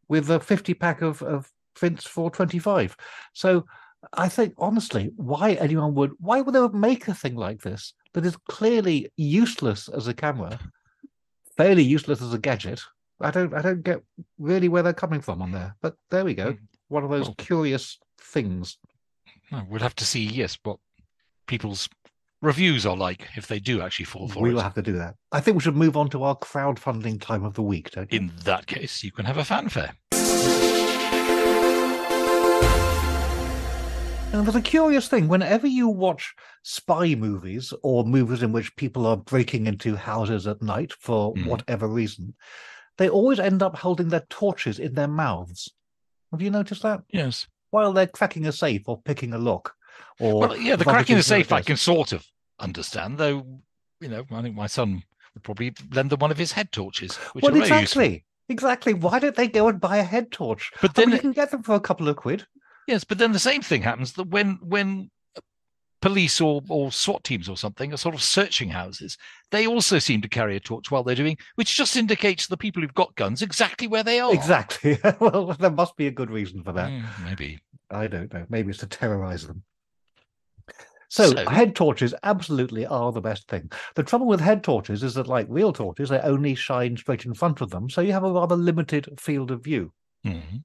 with 0.07 0.29
a 0.29 0.39
50 0.39 0.73
pack 0.73 1.01
of, 1.01 1.21
of 1.21 1.51
prints 1.75 2.05
for 2.07 2.31
25. 2.31 2.95
So 3.33 3.65
I 4.13 4.29
think, 4.29 4.53
honestly, 4.57 5.11
why 5.15 5.53
anyone 5.53 5.93
would, 5.95 6.11
why 6.19 6.41
would 6.41 6.53
they 6.55 6.67
make 6.77 7.07
a 7.07 7.13
thing 7.13 7.35
like 7.35 7.61
this 7.61 7.93
that 8.13 8.25
is 8.25 8.37
clearly 8.49 9.11
useless 9.17 9.89
as 9.89 10.07
a 10.07 10.13
camera, 10.13 10.59
fairly 11.57 11.83
useless 11.83 12.21
as 12.21 12.33
a 12.33 12.37
gadget? 12.39 12.81
I 13.19 13.31
don't, 13.31 13.53
I 13.53 13.61
don't 13.61 13.83
get 13.83 14.01
really 14.37 14.69
where 14.69 14.83
they're 14.83 14.93
coming 14.93 15.21
from 15.21 15.41
on 15.41 15.51
there. 15.51 15.75
But 15.81 15.95
there 16.11 16.23
we 16.25 16.33
go. 16.35 16.51
Hmm. 16.53 16.57
One 16.89 17.03
of 17.03 17.09
those 17.09 17.25
Well- 17.25 17.35
curious 17.37 17.97
things. 18.21 18.77
We'll 19.69 19.81
have 19.81 19.95
to 19.95 20.05
see, 20.05 20.23
yes, 20.25 20.57
what 20.63 20.77
people's 21.47 21.87
reviews 22.41 22.85
are 22.85 22.95
like 22.97 23.27
if 23.35 23.47
they 23.47 23.59
do 23.59 23.81
actually 23.81 24.05
fall 24.05 24.27
for 24.27 24.41
We 24.43 24.49
it. 24.49 24.53
will 24.53 24.61
have 24.61 24.73
to 24.75 24.81
do 24.81 24.93
that. 24.97 25.15
I 25.31 25.39
think 25.39 25.55
we 25.55 25.61
should 25.63 25.75
move 25.75 25.95
on 25.97 26.09
to 26.09 26.23
our 26.23 26.35
crowdfunding 26.37 27.21
time 27.21 27.43
of 27.45 27.53
the 27.55 27.63
week? 27.63 27.89
In 28.09 28.31
that 28.43 28.67
case, 28.67 29.03
you 29.03 29.11
can 29.11 29.25
have 29.25 29.37
a 29.37 29.45
fanfare. 29.45 29.93
And 34.33 34.45
there's 34.45 34.55
a 34.55 34.61
curious 34.61 35.07
thing 35.07 35.27
whenever 35.27 35.67
you 35.67 35.87
watch 35.87 36.35
spy 36.63 37.15
movies 37.15 37.73
or 37.81 38.03
movies 38.03 38.43
in 38.43 38.51
which 38.51 38.75
people 38.75 39.05
are 39.07 39.17
breaking 39.17 39.67
into 39.67 39.95
houses 39.95 40.45
at 40.45 40.61
night 40.61 40.93
for 40.93 41.33
Mhm. 41.33 41.45
whatever 41.47 41.87
reason, 41.87 42.35
they 42.97 43.09
always 43.09 43.39
end 43.39 43.63
up 43.63 43.77
holding 43.77 44.09
their 44.09 44.25
torches 44.29 44.79
in 44.79 44.93
their 44.93 45.07
mouths. 45.07 45.71
Have 46.31 46.41
you 46.41 46.49
noticed 46.51 46.83
that? 46.83 47.01
Yes. 47.09 47.47
While 47.71 47.93
they're 47.93 48.05
cracking 48.07 48.45
a 48.45 48.51
safe 48.51 48.83
or 48.87 49.01
picking 49.01 49.33
a 49.33 49.37
lock. 49.37 49.75
Or 50.19 50.39
Well, 50.41 50.57
yeah, 50.57 50.75
the 50.75 50.83
cracking 50.83 51.15
the 51.15 51.21
a 51.21 51.23
safe 51.23 51.51
I 51.51 51.61
can 51.61 51.77
sort 51.77 52.11
of 52.11 52.25
understand, 52.59 53.17
though. 53.17 53.61
You 54.01 54.09
know, 54.09 54.25
I 54.29 54.41
think 54.41 54.55
my 54.55 54.67
son 54.67 55.03
would 55.33 55.43
probably 55.43 55.73
lend 55.91 56.09
them 56.11 56.19
one 56.19 56.31
of 56.31 56.37
his 56.37 56.51
head 56.51 56.71
torches, 56.71 57.15
which 57.33 57.43
Well, 57.43 57.51
are 57.55 57.65
very 57.65 57.81
useful. 57.81 58.01
exactly. 58.03 58.25
Exactly. 58.49 58.93
Why 58.93 59.19
don't 59.19 59.35
they 59.35 59.47
go 59.47 59.67
and 59.67 59.79
buy 59.79 59.97
a 59.97 60.03
head 60.03 60.31
torch? 60.31 60.71
But 60.81 60.97
I 60.97 61.01
mean, 61.01 61.09
then, 61.09 61.15
you 61.15 61.21
can 61.21 61.31
get 61.33 61.51
them 61.51 61.63
for 61.63 61.75
a 61.75 61.79
couple 61.81 62.07
of 62.07 62.15
quid. 62.17 62.45
Yes, 62.87 63.03
but 63.03 63.17
then 63.17 63.31
the 63.33 63.39
same 63.39 63.61
thing 63.61 63.81
happens 63.83 64.13
that 64.13 64.27
when 64.29 64.57
when 64.61 65.09
police 65.99 66.39
or 66.39 66.61
or 66.69 66.91
SWAT 66.91 67.23
teams 67.23 67.49
or 67.49 67.57
something 67.57 67.91
are 67.93 67.97
sort 67.97 68.15
of 68.15 68.21
searching 68.21 68.69
houses, 68.69 69.17
they 69.51 69.65
also 69.67 69.99
seem 69.99 70.21
to 70.21 70.29
carry 70.29 70.55
a 70.55 70.59
torch 70.59 70.89
while 70.91 71.03
they're 71.03 71.15
doing, 71.15 71.37
which 71.55 71.75
just 71.75 71.95
indicates 71.95 72.43
to 72.45 72.49
the 72.51 72.57
people 72.57 72.81
who've 72.81 72.93
got 72.93 73.15
guns 73.15 73.41
exactly 73.41 73.87
where 73.87 74.03
they 74.03 74.19
are. 74.19 74.33
Exactly. 74.33 74.99
well, 75.19 75.55
there 75.59 75.71
must 75.71 75.95
be 75.97 76.07
a 76.07 76.11
good 76.11 76.29
reason 76.31 76.63
for 76.63 76.71
that. 76.73 76.89
Mm, 76.89 77.03
maybe. 77.25 77.59
I 77.89 78.07
don't 78.07 78.31
know. 78.33 78.45
Maybe 78.49 78.69
it's 78.69 78.79
to 78.79 78.87
terrorize 78.87 79.47
them. 79.47 79.63
So, 81.09 81.31
So- 81.31 81.49
head 81.49 81.73
torches 81.75 82.13
absolutely 82.23 82.85
are 82.85 83.11
the 83.11 83.21
best 83.21 83.47
thing. 83.47 83.71
The 83.95 84.03
trouble 84.03 84.27
with 84.27 84.41
head 84.41 84.63
torches 84.63 85.03
is 85.03 85.13
that, 85.15 85.27
like 85.27 85.47
real 85.49 85.71
torches, 85.71 86.09
they 86.09 86.19
only 86.19 86.53
shine 86.53 86.97
straight 86.97 87.25
in 87.25 87.33
front 87.33 87.61
of 87.61 87.69
them, 87.69 87.89
so 87.89 88.01
you 88.01 88.11
have 88.11 88.25
a 88.25 88.31
rather 88.31 88.55
limited 88.57 89.07
field 89.19 89.49
of 89.51 89.63
view. 89.63 89.93
Mhm. 90.25 90.63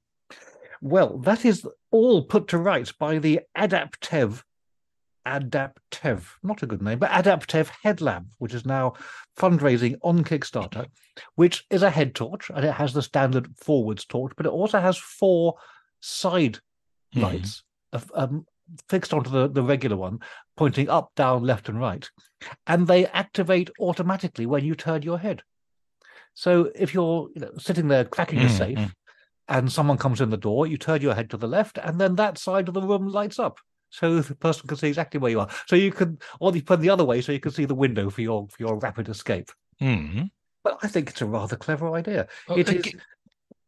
Well, 0.83 1.19
that 1.19 1.45
is 1.45 1.65
all 1.93 2.25
put 2.25 2.49
to 2.49 2.59
rights 2.59 2.91
by 2.91 3.19
the 3.19 3.41
Adaptev, 3.57 4.43
Adaptev, 5.25 6.25
not 6.43 6.65
a 6.65 6.67
good 6.67 6.83
name, 6.83 6.99
but 6.99 7.13
Adaptev 7.13 7.71
headlamp, 7.83 8.27
which 8.39 8.53
is 8.53 8.67
now 8.67 8.95
fundraising 9.39 9.97
on 10.03 10.25
Kickstarter, 10.25 10.89
which 11.37 11.65
is 11.71 11.85
a 11.85 11.91
head 11.91 12.17
torch 12.17 12.51
and 12.51 12.65
it 12.65 12.73
has 12.73 12.93
the 12.93 13.01
standard 13.03 13.47
forwards 13.57 14.05
torch, 14.05 14.33
but 14.37 14.45
it 14.45 14.51
also 14.51 14.81
has 14.81 14.99
four 14.99 15.55
side 16.01 16.59
Mhm. 17.15 17.23
lights 17.23 17.63
um, 18.15 18.45
fixed 18.89 19.15
onto 19.15 19.31
the, 19.31 19.49
the 19.49 19.63
regular 19.63 19.97
one, 19.97 20.19
pointing 20.57 20.89
up, 20.89 21.13
down, 21.15 21.45
left, 21.45 21.69
and 21.69 21.79
right. 21.79 22.11
And 22.67 22.89
they 22.89 23.07
activate 23.07 23.71
automatically 23.79 24.47
when 24.47 24.65
you 24.65 24.75
turn 24.75 25.03
your 25.03 25.19
head. 25.19 25.45
So 26.35 26.73
if 26.75 26.93
you're 26.93 27.29
you 27.37 27.43
know, 27.43 27.53
sitting 27.59 27.87
there 27.87 28.05
cracking 28.05 28.41
a 28.41 28.47
Mm, 28.47 28.57
safe 28.57 28.79
mm. 28.79 28.93
And 29.53 29.71
someone 29.71 29.99
comes 29.99 30.21
in 30.23 30.31
the 30.31 30.37
door, 30.39 30.67
you 30.67 30.79
turn 30.79 31.03
your 31.03 31.15
head 31.15 31.29
to 31.31 31.37
the 31.37 31.47
left, 31.47 31.77
and 31.79 32.01
then 32.01 32.17
that 32.17 32.39
side 32.39 32.69
of 32.69 32.75
the 32.75 32.81
room 32.81 33.07
lights 33.07 33.39
up. 33.39 33.59
So 33.91 34.21
the 34.21 34.35
person 34.35 34.67
can 34.67 34.79
see 34.79 34.89
exactly 34.89 35.21
where 35.21 35.31
you 35.31 35.41
are. 35.41 35.51
So 35.67 35.77
you 35.77 35.93
can, 35.93 36.19
or 36.41 36.55
you 36.57 36.63
put 36.63 36.81
the 36.81 36.89
other 36.89 37.05
way, 37.05 37.21
so 37.21 37.33
you 37.33 37.41
can 37.41 37.53
see 37.53 37.67
the 37.67 37.75
window 37.75 38.09
for 38.09 38.23
your 38.23 38.49
for 38.49 38.63
your 38.63 38.79
rapid 38.79 39.11
escape. 39.11 39.51
Mhm. 39.81 40.31
But 40.65 40.79
I 40.83 40.89
think 40.89 41.11
it's 41.11 41.21
a 41.21 41.27
rather 41.27 41.57
clever 41.57 41.93
idea. 41.93 42.27
Well, 42.49 42.59
It 42.59 42.71
is 42.71 42.83
gi- 42.83 42.99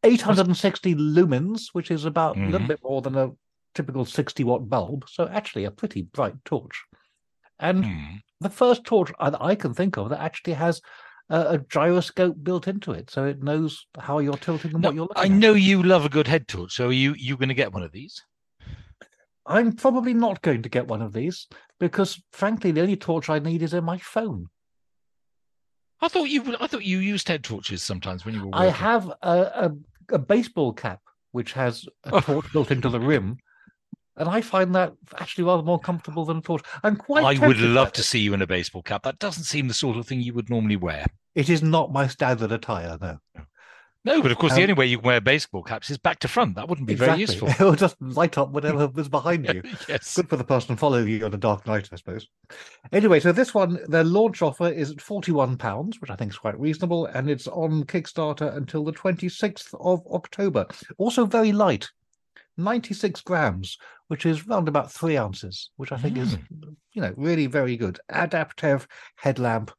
860 0.03 0.95
lumens, 0.95 1.69
which 1.75 1.91
is 1.91 2.07
about 2.07 2.37
a 2.39 2.41
little 2.41 2.61
Mhm. 2.61 2.69
bit 2.69 2.81
more 2.83 3.03
than 3.03 3.17
a 3.17 3.33
typical 3.75 4.07
60 4.07 4.45
watt 4.45 4.69
bulb. 4.71 5.07
So 5.09 5.29
actually 5.29 5.65
a 5.65 5.71
pretty 5.71 6.03
bright 6.03 6.43
torch. 6.47 6.83
And 7.59 7.85
Hmm. 7.85 8.17
the 8.41 8.49
first 8.51 8.85
torch 8.85 9.13
that 9.21 9.43
I 9.43 9.55
can 9.55 9.75
think 9.75 9.99
of 9.99 10.09
that 10.09 10.21
actually 10.21 10.55
has 10.55 10.81
a, 11.31 11.41
a 11.55 11.59
gyroscope 11.59 12.37
built 12.43 12.69
into 12.69 12.93
it, 12.93 13.11
so 13.11 13.25
it 13.25 13.43
knows 13.43 13.87
how 13.99 14.19
you're 14.19 14.37
tilting 14.37 14.73
and 14.75 14.83
No, 14.83 14.89
what 14.89 14.95
you're 14.95 15.07
looking 15.07 15.23
at. 15.23 15.31
I 15.31 15.35
at. 15.35 15.41
know 15.41 15.55
you 15.55 15.83
love 15.83 16.05
a 16.05 16.09
good 16.09 16.27
head 16.29 16.49
torch, 16.49 16.73
so 16.73 16.89
are 16.89 16.93
you 16.93 17.15
you 17.17 17.37
going 17.37 17.49
to 17.49 17.55
get 17.55 17.73
one 17.73 17.83
of 17.83 17.93
these? 17.93 18.23
I'm 19.47 19.73
probably 19.73 20.15
not 20.15 20.41
going 20.43 20.63
to 20.63 20.69
get 20.69 20.87
one 20.89 21.03
of 21.03 21.13
these 21.13 21.47
because, 21.79 22.21
frankly, 22.33 22.71
the 22.73 22.81
only 22.81 22.97
torch 22.97 23.29
I 23.29 23.39
need 23.39 23.63
is 23.63 23.75
in 23.75 23.85
my 23.85 23.99
phone. 23.99 24.47
I 26.01 26.09
thought 26.09 26.25
you 26.31 26.57
I 26.61 26.67
thought 26.67 26.85
you 26.85 26.99
used 26.99 27.29
head 27.29 27.45
torches 27.45 27.83
sometimes 27.83 28.25
when 28.25 28.35
you 28.35 28.41
were 28.41 28.47
working. 28.47 28.61
I 28.61 28.67
have 28.67 29.09
a, 29.23 29.71
a, 30.11 30.15
a 30.15 30.19
baseball 30.19 30.73
cap 30.73 31.01
which 31.33 31.53
has 31.53 31.87
a 32.05 32.13
Oh. 32.13 32.21
torch 32.21 32.53
built 32.53 32.71
into 32.71 32.89
the 32.89 33.01
rim, 33.01 33.37
and 34.17 34.29
I 34.29 34.41
find 34.41 34.75
that 34.75 34.95
actually 35.19 35.45
rather 35.45 35.63
more 35.63 35.79
comfortable 35.79 36.25
than 36.25 36.39
a 36.39 36.41
torch. 36.43 36.63
I'm 36.83 36.97
quite. 36.97 37.25
I 37.25 37.47
would 37.47 37.59
love 37.59 37.93
to 37.93 38.03
see 38.03 38.21
you 38.21 38.35
in 38.35 38.43
a 38.43 38.47
baseball 38.47 38.83
cap. 38.83 39.03
That 39.03 39.19
doesn't 39.19 39.45
seem 39.45 39.69
the 39.69 39.75
sort 39.75 39.97
of 39.97 40.07
thing 40.07 40.21
you 40.21 40.35
would 40.35 40.51
normally 40.51 40.77
wear. 40.77 41.07
It 41.35 41.49
is 41.49 41.63
not 41.63 41.93
my 41.93 42.07
standard 42.07 42.53
attire, 42.53 42.97
no. 43.01 43.19
No, 44.07 44.21
but 44.21 44.31
of 44.31 44.37
course, 44.37 44.53
the 44.53 44.59
Um, 44.59 44.65
only 44.65 44.75
way 44.75 44.87
you 44.87 44.99
can 44.99 45.07
wear 45.07 45.21
baseball 45.23 45.63
caps 45.63 45.89
is 45.89 45.97
back 45.97 46.19
to 46.21 46.29
front. 46.29 46.57
That 46.57 46.69
wouldn't 46.69 46.87
be 46.87 46.95
very 46.95 47.19
useful. 47.19 47.49
it 47.59 47.59
will 47.59 47.75
just 47.75 47.97
light 48.03 48.37
up 48.37 48.51
whatever 48.51 48.87
was 48.95 49.09
behind 49.09 49.47
you. 49.47 49.63
yes. 49.89 50.15
Good 50.15 50.29
for 50.29 50.37
the 50.37 50.45
person 50.45 50.77
following 50.77 51.09
you 51.09 51.25
on 51.25 51.33
a 51.33 51.39
dark 51.39 51.67
night, 51.67 51.89
I 51.91 51.97
suppose. 51.97 52.29
Anyway, 52.93 53.19
so 53.21 53.33
this 53.33 53.55
one, 53.55 53.79
their 53.89 54.05
launch 54.05 54.43
offer 54.43 54.69
is 54.69 54.91
at 54.91 54.99
£41, 54.99 56.01
which 56.03 56.11
I 56.11 56.17
think 56.17 56.33
is 56.33 56.39
quite 56.39 56.61
reasonable, 56.61 57.07
and 57.07 57.31
it's 57.31 57.49
on 57.49 57.85
Kickstarter 57.85 58.55
until 58.55 58.85
the 58.85 58.93
26th 58.93 59.75
of 59.81 60.07
October. 60.13 60.67
Also 60.99 61.25
very 61.25 61.53
light, 61.53 61.91
96 62.57 63.21
grams, 63.23 63.79
which 64.09 64.27
is 64.27 64.47
round 64.47 64.69
about 64.69 64.93
three 64.93 65.17
ounces, 65.17 65.71
which 65.77 65.93
I 65.93 65.97
think 65.97 66.17
is, 66.17 66.37
mm. 66.37 66.77
you 66.93 67.03
know, 67.03 67.13
really 67.17 67.47
very 67.47 67.77
good. 67.77 67.99
Adaptive 68.09 68.87
headlamp. 69.17 69.73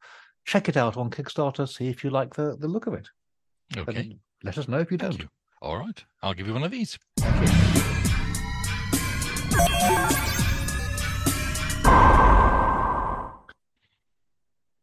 Check 0.44 0.68
it 0.68 0.76
out 0.76 0.96
on 0.96 1.10
Kickstarter, 1.10 1.68
see 1.68 1.88
if 1.88 2.04
you 2.04 2.10
like 2.10 2.34
the, 2.34 2.56
the 2.56 2.68
look 2.68 2.86
of 2.86 2.94
it. 2.94 3.08
Okay. 3.76 3.96
And 3.96 4.18
let 4.44 4.58
us 4.58 4.68
know 4.68 4.78
if 4.78 4.92
you 4.92 4.98
Thank 4.98 5.12
don't. 5.12 5.22
you. 5.22 5.28
All 5.60 5.78
right. 5.78 6.04
I'll 6.22 6.34
give 6.34 6.46
you 6.46 6.52
one 6.52 6.62
of 6.62 6.70
these. 6.70 6.98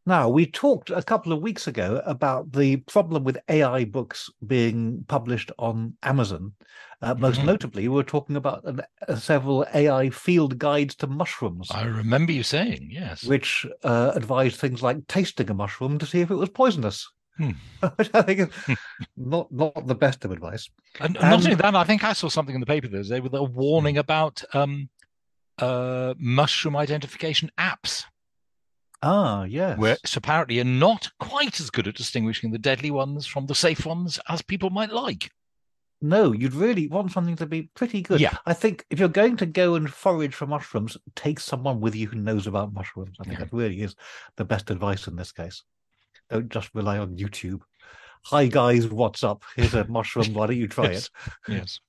Now, 0.05 0.27
we 0.27 0.45
talked 0.45 0.89
a 0.89 1.01
couple 1.01 1.31
of 1.31 1.41
weeks 1.41 1.65
ago 1.67 2.01
about 2.05 2.51
the 2.51 2.77
problem 2.77 3.23
with 3.23 3.37
AI 3.47 3.85
books 3.85 4.29
being 4.45 5.05
published 5.07 5.49
on 5.57 5.95
Amazon. 6.03 6.53
Uh, 7.01 7.15
most 7.15 7.39
Mhm. 7.39 7.45
notably, 7.45 7.87
we 7.87 7.95
were 7.95 8.03
talking 8.03 8.35
about 8.35 8.65
an, 8.65 8.81
uh, 9.07 9.15
several 9.15 9.65
AI 9.73 10.09
field 10.09 10.57
guides 10.57 10.95
to 10.95 11.07
mushrooms, 11.07 11.69
I 11.71 11.83
remember 11.83 12.33
you 12.33 12.43
saying, 12.43 12.89
yes. 12.91 13.23
which 13.23 13.65
uh, 13.83 14.11
advised 14.13 14.57
things 14.57 14.83
like 14.83 15.07
tasting 15.07 15.49
a 15.49 15.53
mushroom 15.53 15.97
to 15.99 16.05
see 16.05 16.19
if 16.19 16.31
it 16.31 16.35
was 16.35 16.49
poisonous. 16.49 17.09
Hmm. 17.37 17.51
Which 17.95 18.11
I 18.13 18.21
think 18.21 18.39
is 18.41 18.77
not 19.17 19.51
not 19.51 19.87
the 19.87 19.95
best 19.95 20.23
of 20.23 20.31
advice. 20.31 20.69
And 20.99 21.15
not 21.15 21.33
only 21.33 21.55
that, 21.55 21.75
I 21.75 21.83
think 21.83 22.03
I 22.03 22.13
saw 22.13 22.29
something 22.29 22.53
in 22.53 22.61
the 22.61 22.67
paper 22.67 22.87
the 22.87 22.99
other 22.99 23.09
day 23.09 23.19
with 23.21 23.33
a 23.33 23.43
warning 23.43 23.97
about 23.97 24.43
um, 24.53 24.87
uh, 25.57 26.13
mushroom 26.19 26.75
identification 26.75 27.49
apps, 27.57 28.05
Ah, 29.03 29.43
yes. 29.43 29.77
which 29.77 30.15
apparently 30.17 30.59
are 30.59 30.63
not 30.63 31.11
quite 31.19 31.59
as 31.59 31.69
good 31.69 31.87
at 31.87 31.95
distinguishing 31.95 32.51
the 32.51 32.57
deadly 32.57 32.89
ones 32.89 33.25
from 33.27 33.45
the 33.47 33.53
safe 33.55 33.85
ones 33.85 34.19
as 34.29 34.41
people 34.41 34.69
might 34.69 34.91
like. 34.91 35.29
No, 36.01 36.31
you'd 36.31 36.53
really 36.53 36.87
want 36.87 37.11
something 37.11 37.35
to 37.37 37.45
be 37.45 37.69
pretty 37.75 38.01
good. 38.01 38.19
Yeah. 38.19 38.35
I 38.45 38.53
think 38.53 38.85
if 38.89 38.99
you're 38.99 39.07
going 39.09 39.37
to 39.37 39.45
go 39.45 39.75
and 39.75 39.89
forage 39.93 40.33
for 40.35 40.45
mushrooms, 40.47 40.97
take 41.15 41.39
someone 41.39 41.79
with 41.79 41.95
you 41.95 42.07
who 42.07 42.17
knows 42.17 42.47
about 42.47 42.73
mushrooms. 42.73 43.17
I 43.19 43.23
think 43.23 43.39
Yeah. 43.39 43.45
that 43.45 43.53
really 43.53 43.81
is 43.81 43.95
the 44.37 44.45
best 44.45 44.69
advice 44.71 45.07
in 45.07 45.15
this 45.15 45.31
case. 45.31 45.63
Don't 46.29 46.49
just 46.49 46.69
rely 46.73 46.97
on 46.97 47.17
YouTube. 47.17 47.61
Hi 48.25 48.47
guys, 48.47 48.87
what's 48.87 49.23
up? 49.23 49.43
Here's 49.55 49.73
a 49.73 49.85
mushroom. 49.85 50.33
Why 50.33 50.47
don't 50.47 50.55
you 50.57 50.67
try 50.69 50.85
Yes. 50.91 51.09
it? 51.47 51.53
Yes. 51.53 51.79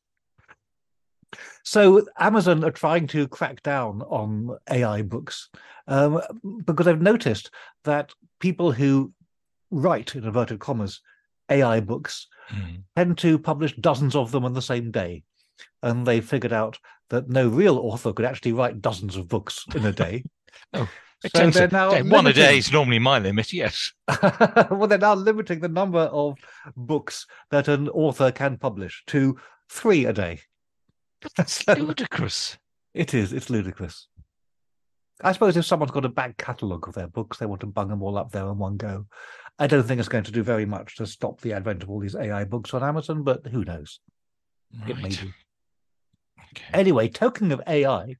So 1.63 2.05
Amazon 2.19 2.65
are 2.65 2.71
trying 2.71 3.07
to 3.09 3.29
crack 3.29 3.63
down 3.63 4.03
on 4.03 4.57
AI 4.71 5.03
books 5.03 5.49
um, 5.87 6.21
because 6.65 6.87
they've 6.87 7.01
noticed 7.01 7.51
that 7.85 8.13
people 8.41 8.73
who 8.73 9.13
write 9.71 10.15
in 10.15 10.25
inverted 10.25 10.61
commas 10.61 11.01
AI 11.51 11.81
books 11.81 12.29
Mm. 12.53 12.83
tend 12.95 13.17
to 13.19 13.39
publish 13.39 13.75
dozens 13.77 14.15
of 14.15 14.31
them 14.31 14.45
on 14.45 14.53
the 14.53 14.61
same 14.61 14.91
day. 14.91 15.23
And 15.83 16.07
they 16.07 16.21
figured 16.21 16.53
out 16.53 16.79
that 17.09 17.31
no 17.31 17.49
real 17.49 17.79
author 17.79 18.13
could 18.13 18.27
actually 18.27 18.53
write 18.53 18.83
dozens 18.83 19.17
of 19.17 19.29
books 19.29 19.65
in 19.75 19.87
a 19.87 19.93
day. 19.93 20.25
Oh, 20.75 20.89
So 21.35 21.49
they're 21.51 21.69
now 21.69 21.89
okay, 21.89 22.03
one 22.03 22.27
a 22.27 22.33
day 22.35 22.59
is 22.59 22.71
normally 22.71 22.99
my 22.99 23.19
limit. 23.19 23.53
Yes. 23.55 23.93
well, 24.71 24.87
they're 24.87 24.99
now 24.99 25.15
limiting 25.15 25.61
the 25.61 25.69
number 25.69 26.01
of 26.01 26.37
books 26.77 27.27
that 27.51 27.67
an 27.69 27.89
author 27.89 28.31
can 28.31 28.59
publish 28.59 29.03
to 29.07 29.39
three 29.71 30.05
a 30.05 30.13
day. 30.13 30.41
That's 31.37 31.67
ludicrous. 31.67 32.59
It 32.95 33.15
is. 33.15 33.33
It's 33.33 33.51
ludicrous. 33.51 34.09
I 35.23 35.33
suppose 35.33 35.57
if 35.57 35.65
someone's 35.65 35.93
got 35.93 36.05
a 36.05 36.09
back 36.09 36.37
catalogue 36.37 36.89
of 36.89 36.95
their 36.95 37.07
books, 37.07 37.39
they 37.39 37.47
want 37.47 37.61
to 37.61 37.67
bung 37.67 37.89
them 37.89 38.03
all 38.03 38.19
up 38.19 38.31
there 38.33 38.47
in 38.49 38.59
one 38.59 38.77
go. 38.77 39.07
I 39.59 39.67
don't 39.69 39.85
think 39.85 40.01
it's 40.01 40.09
going 40.09 40.25
to 40.25 40.33
do 40.33 40.43
very 40.43 40.67
much 40.67 40.97
to 40.97 41.07
stop 41.07 41.41
the 41.41 41.53
advent 41.53 41.83
of 41.83 41.91
all 41.91 42.01
these 42.01 42.17
AI 42.17 42.45
books 42.45 42.75
on 42.75 42.83
Amazon, 42.83 43.23
but 43.23 43.47
who 43.47 43.65
knows? 43.65 44.01
It 44.89 44.97
may 44.97 45.03
Right. 45.05 45.11
do. 45.21 45.33
Okay. 46.57 46.65
Anyway, 46.73 47.09
talking 47.09 47.53
of 47.53 47.63
AI, 47.67 48.17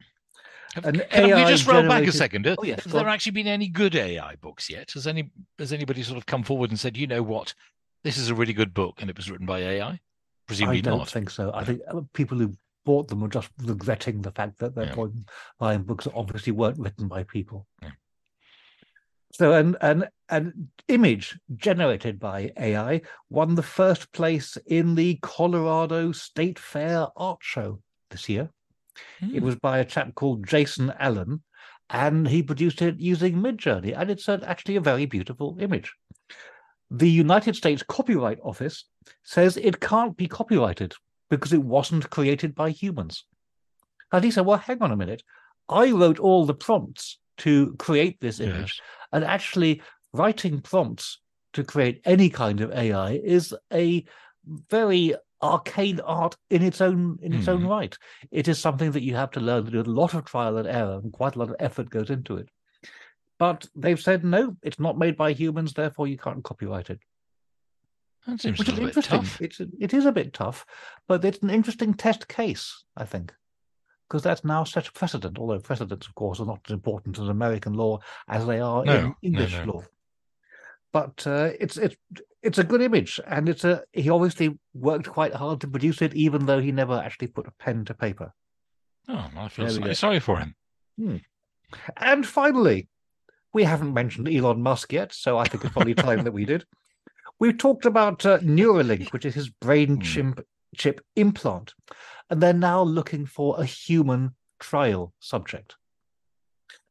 Have- 0.75 0.85
an 0.87 1.01
Can 1.11 1.31
AI 1.31 1.51
just 1.51 1.67
roll 1.67 1.87
back 1.89 2.05
a 2.05 2.13
second? 2.13 2.47
Oh, 2.47 2.57
yes, 2.65 2.85
Have 2.85 2.93
there 2.93 3.09
actually 3.09 3.33
been 3.33 3.47
any 3.49 3.69
good 3.69 3.95
AI 3.97 4.37
books 4.37 4.71
yet? 4.71 4.91
Has 4.93 5.07
any 5.07 5.31
has 5.59 5.73
anybody 5.73 6.03
sort 6.03 6.19
of 6.19 6.27
come 6.27 6.43
forward 6.43 6.71
and 6.71 6.79
said, 6.79 6.97
you 6.97 7.07
know 7.07 7.23
what, 7.23 7.55
this 8.03 8.17
is 8.17 8.29
a 8.29 8.35
really 8.35 8.53
good 8.53 8.73
book 8.75 9.01
and 9.01 9.11
it 9.11 9.17
was 9.17 9.31
written 9.31 9.47
by 9.47 9.59
AI? 9.61 10.01
Presumably 10.47 10.83
not. 10.83 10.87
I 10.87 10.91
don't 10.91 10.99
not. 10.99 11.11
think 11.11 11.31
so. 11.31 11.53
I 11.55 11.65
think 11.65 11.81
uh, 11.89 12.01
people 12.13 12.39
who 12.39 12.55
bought 12.85 13.09
them 13.09 13.21
were 13.21 13.29
just 13.29 13.51
regretting 13.63 14.21
the 14.23 14.31
fact 14.31 14.59
that 14.59 14.75
they're 14.75 14.95
Yeah. 14.97 15.07
buying, 15.59 15.83
books 15.83 16.05
that 16.05 16.15
obviously 16.15 16.53
weren't 16.53 16.79
written 16.79 17.09
by 17.09 17.25
people. 17.25 17.67
Yeah. 17.83 17.91
So 19.33 19.53
an 19.53 19.77
an 19.81 20.09
an 20.29 20.71
image 20.89 21.39
generated 21.57 22.21
by 22.21 22.53
AI 22.57 23.03
won 23.31 23.57
the 23.57 23.63
first 23.65 24.13
place 24.13 24.57
in 24.67 24.95
the 24.95 25.17
Colorado 25.23 26.13
State 26.13 26.59
Fair 26.59 27.09
art 27.17 27.41
show 27.43 27.83
this 28.11 28.29
year. 28.29 28.51
It 29.21 29.41
Hmm. 29.41 29.45
was 29.45 29.57
by 29.57 29.79
a 29.79 29.85
chap 29.85 30.15
called 30.15 30.47
Jason 30.47 30.93
Allen, 31.01 31.43
and 31.91 32.29
he 32.29 32.45
produced 32.45 32.81
it 32.81 33.01
using 33.01 33.35
Midjourney, 33.37 33.93
and 33.97 34.09
it's 34.09 34.29
a, 34.29 34.41
actually 34.47 34.77
a 34.77 34.81
very 34.81 35.07
beautiful 35.07 35.57
image. 35.59 35.93
The 36.91 37.11
United 37.11 37.57
States 37.57 37.83
Copyright 37.83 38.39
Office 38.45 38.85
says 39.25 39.57
it 39.57 39.81
can't 39.81 40.17
be 40.17 40.29
copyrighted 40.29 40.95
because 41.31 41.53
it 41.53 41.63
wasn't 41.63 42.11
created 42.11 42.55
by 42.55 42.71
humans. 42.71 43.25
And 44.13 44.25
he 44.25 44.31
said, 44.31 44.47
Well, 44.47 44.59
hang 44.59 44.83
on 44.83 44.93
a 44.93 44.97
minute. 44.97 45.23
I 45.69 45.91
wrote 45.93 46.19
all 46.19 46.45
the 46.47 46.55
prompts 46.55 47.19
to 47.39 47.75
create 47.79 48.21
this 48.21 48.39
image, 48.41 48.75
Yes. 48.79 48.81
and 49.13 49.25
actually 49.25 49.83
writing 50.13 50.61
prompts 50.61 51.21
to 51.55 51.65
create 51.65 52.01
any 52.05 52.29
kind 52.31 52.61
of 52.61 52.71
AI 52.73 53.13
is 53.13 53.55
a 53.73 54.05
very 54.71 55.15
arcane 55.43 56.01
art 56.01 56.37
in 56.51 56.63
its 56.63 56.81
own 56.81 57.19
in 57.23 57.35
its 57.35 57.49
own 57.49 57.63
Hmm. 57.63 57.69
right. 57.69 57.99
It 58.31 58.49
is 58.49 58.59
something 58.59 58.93
that 58.93 59.03
you 59.03 59.15
have 59.17 59.31
to 59.33 59.41
learn 59.41 59.65
to 59.65 59.71
do 59.71 59.81
a 59.81 59.83
lot 60.01 60.15
of 60.15 60.25
trial 60.25 60.57
and 60.59 60.69
error, 60.69 61.01
and 61.03 61.13
quite 61.13 61.35
a 61.37 61.39
lot 61.39 61.51
of 61.51 61.57
effort 61.59 61.91
goes 61.91 62.11
into 62.11 62.37
it. 62.37 62.49
But 63.39 63.67
they've 63.75 64.01
said 64.01 64.25
no, 64.25 64.57
it's 64.63 64.79
not 64.79 64.97
made 64.99 65.17
by 65.17 65.33
humans, 65.33 65.73
therefore 65.73 66.07
you 66.07 66.17
can't 66.17 66.45
copyright 66.45 66.91
it. 66.91 67.01
That 68.27 68.41
seems 68.41 68.59
Which 68.59 68.69
is 68.71 68.79
interesting. 68.79 69.19
tough. 69.21 69.41
It's 69.41 69.61
it 69.61 69.93
is 69.93 70.07
a 70.07 70.13
bit 70.13 70.33
tough, 70.33 70.65
but 71.07 71.25
it's 71.25 71.39
an 71.43 71.51
interesting 71.51 71.93
test 71.95 72.27
case, 72.29 72.85
I 72.97 73.05
think, 73.05 73.35
because 74.09 74.23
that's 74.23 74.45
now 74.45 74.65
set 74.65 74.89
a 74.89 74.93
precedent. 74.93 75.39
Although 75.39 75.59
precedents, 75.61 76.07
of 76.07 76.15
course, 76.15 76.41
are 76.41 76.47
not 76.47 76.61
as 76.67 76.73
important 76.73 77.19
in 77.19 77.29
American 77.29 77.75
law 77.75 77.99
as 78.29 78.47
they 78.47 78.61
are 78.61 78.85
No, 78.85 78.95
in 78.97 79.15
English 79.33 79.53
no. 79.53 79.65
law. 79.73 79.83
But 80.93 81.27
uh, 81.27 81.51
it's 81.61 81.77
it's 81.77 81.97
it's 82.43 82.59
a 82.59 82.65
good 82.65 82.81
image, 82.81 83.21
and 83.27 83.49
it's 83.49 83.65
a 83.65 83.83
he 83.93 84.09
obviously 84.09 84.59
worked 84.73 85.09
quite 85.09 85.35
hard 85.35 85.61
to 85.61 85.69
produce 85.69 86.01
it, 86.01 86.15
even 86.15 86.47
though 86.47 86.61
he 86.61 86.73
never 86.73 86.95
actually 86.95 87.29
put 87.29 87.47
a 87.49 87.51
pen 87.53 87.85
to 87.87 87.95
paper. 87.95 88.33
Oh, 89.09 89.29
I 89.37 89.49
feel 89.49 89.69
sorry, 89.69 89.95
sorry 89.95 90.21
for 90.21 90.39
him. 90.39 90.55
And 91.97 92.27
finally, 92.27 92.89
we 93.53 93.65
haven't 93.65 93.93
mentioned 93.93 94.29
Elon 94.29 94.63
Musk 94.63 94.93
yet, 94.93 95.13
so 95.13 95.37
I 95.37 95.45
think 95.45 95.65
it's 95.65 95.73
probably 95.75 95.95
time 95.95 96.23
that 96.25 96.33
we 96.33 96.45
did. 96.45 96.65
We've 97.41 97.59
talked 97.59 97.85
about 97.85 98.25
uh, 98.25 98.39
Neuralink, 98.39 99.13
which 99.13 99.25
is 99.25 99.35
his 99.35 99.49
brain 99.51 99.97
Hmm. 99.97 100.03
chimp, 100.03 100.41
chip 100.77 101.01
implant, 101.17 101.75
and 102.31 102.41
they're 102.41 102.53
now 102.53 102.83
looking 102.83 103.27
for 103.27 103.61
a 103.61 103.65
human 103.65 104.35
trial 104.61 105.13
subject. 105.19 105.77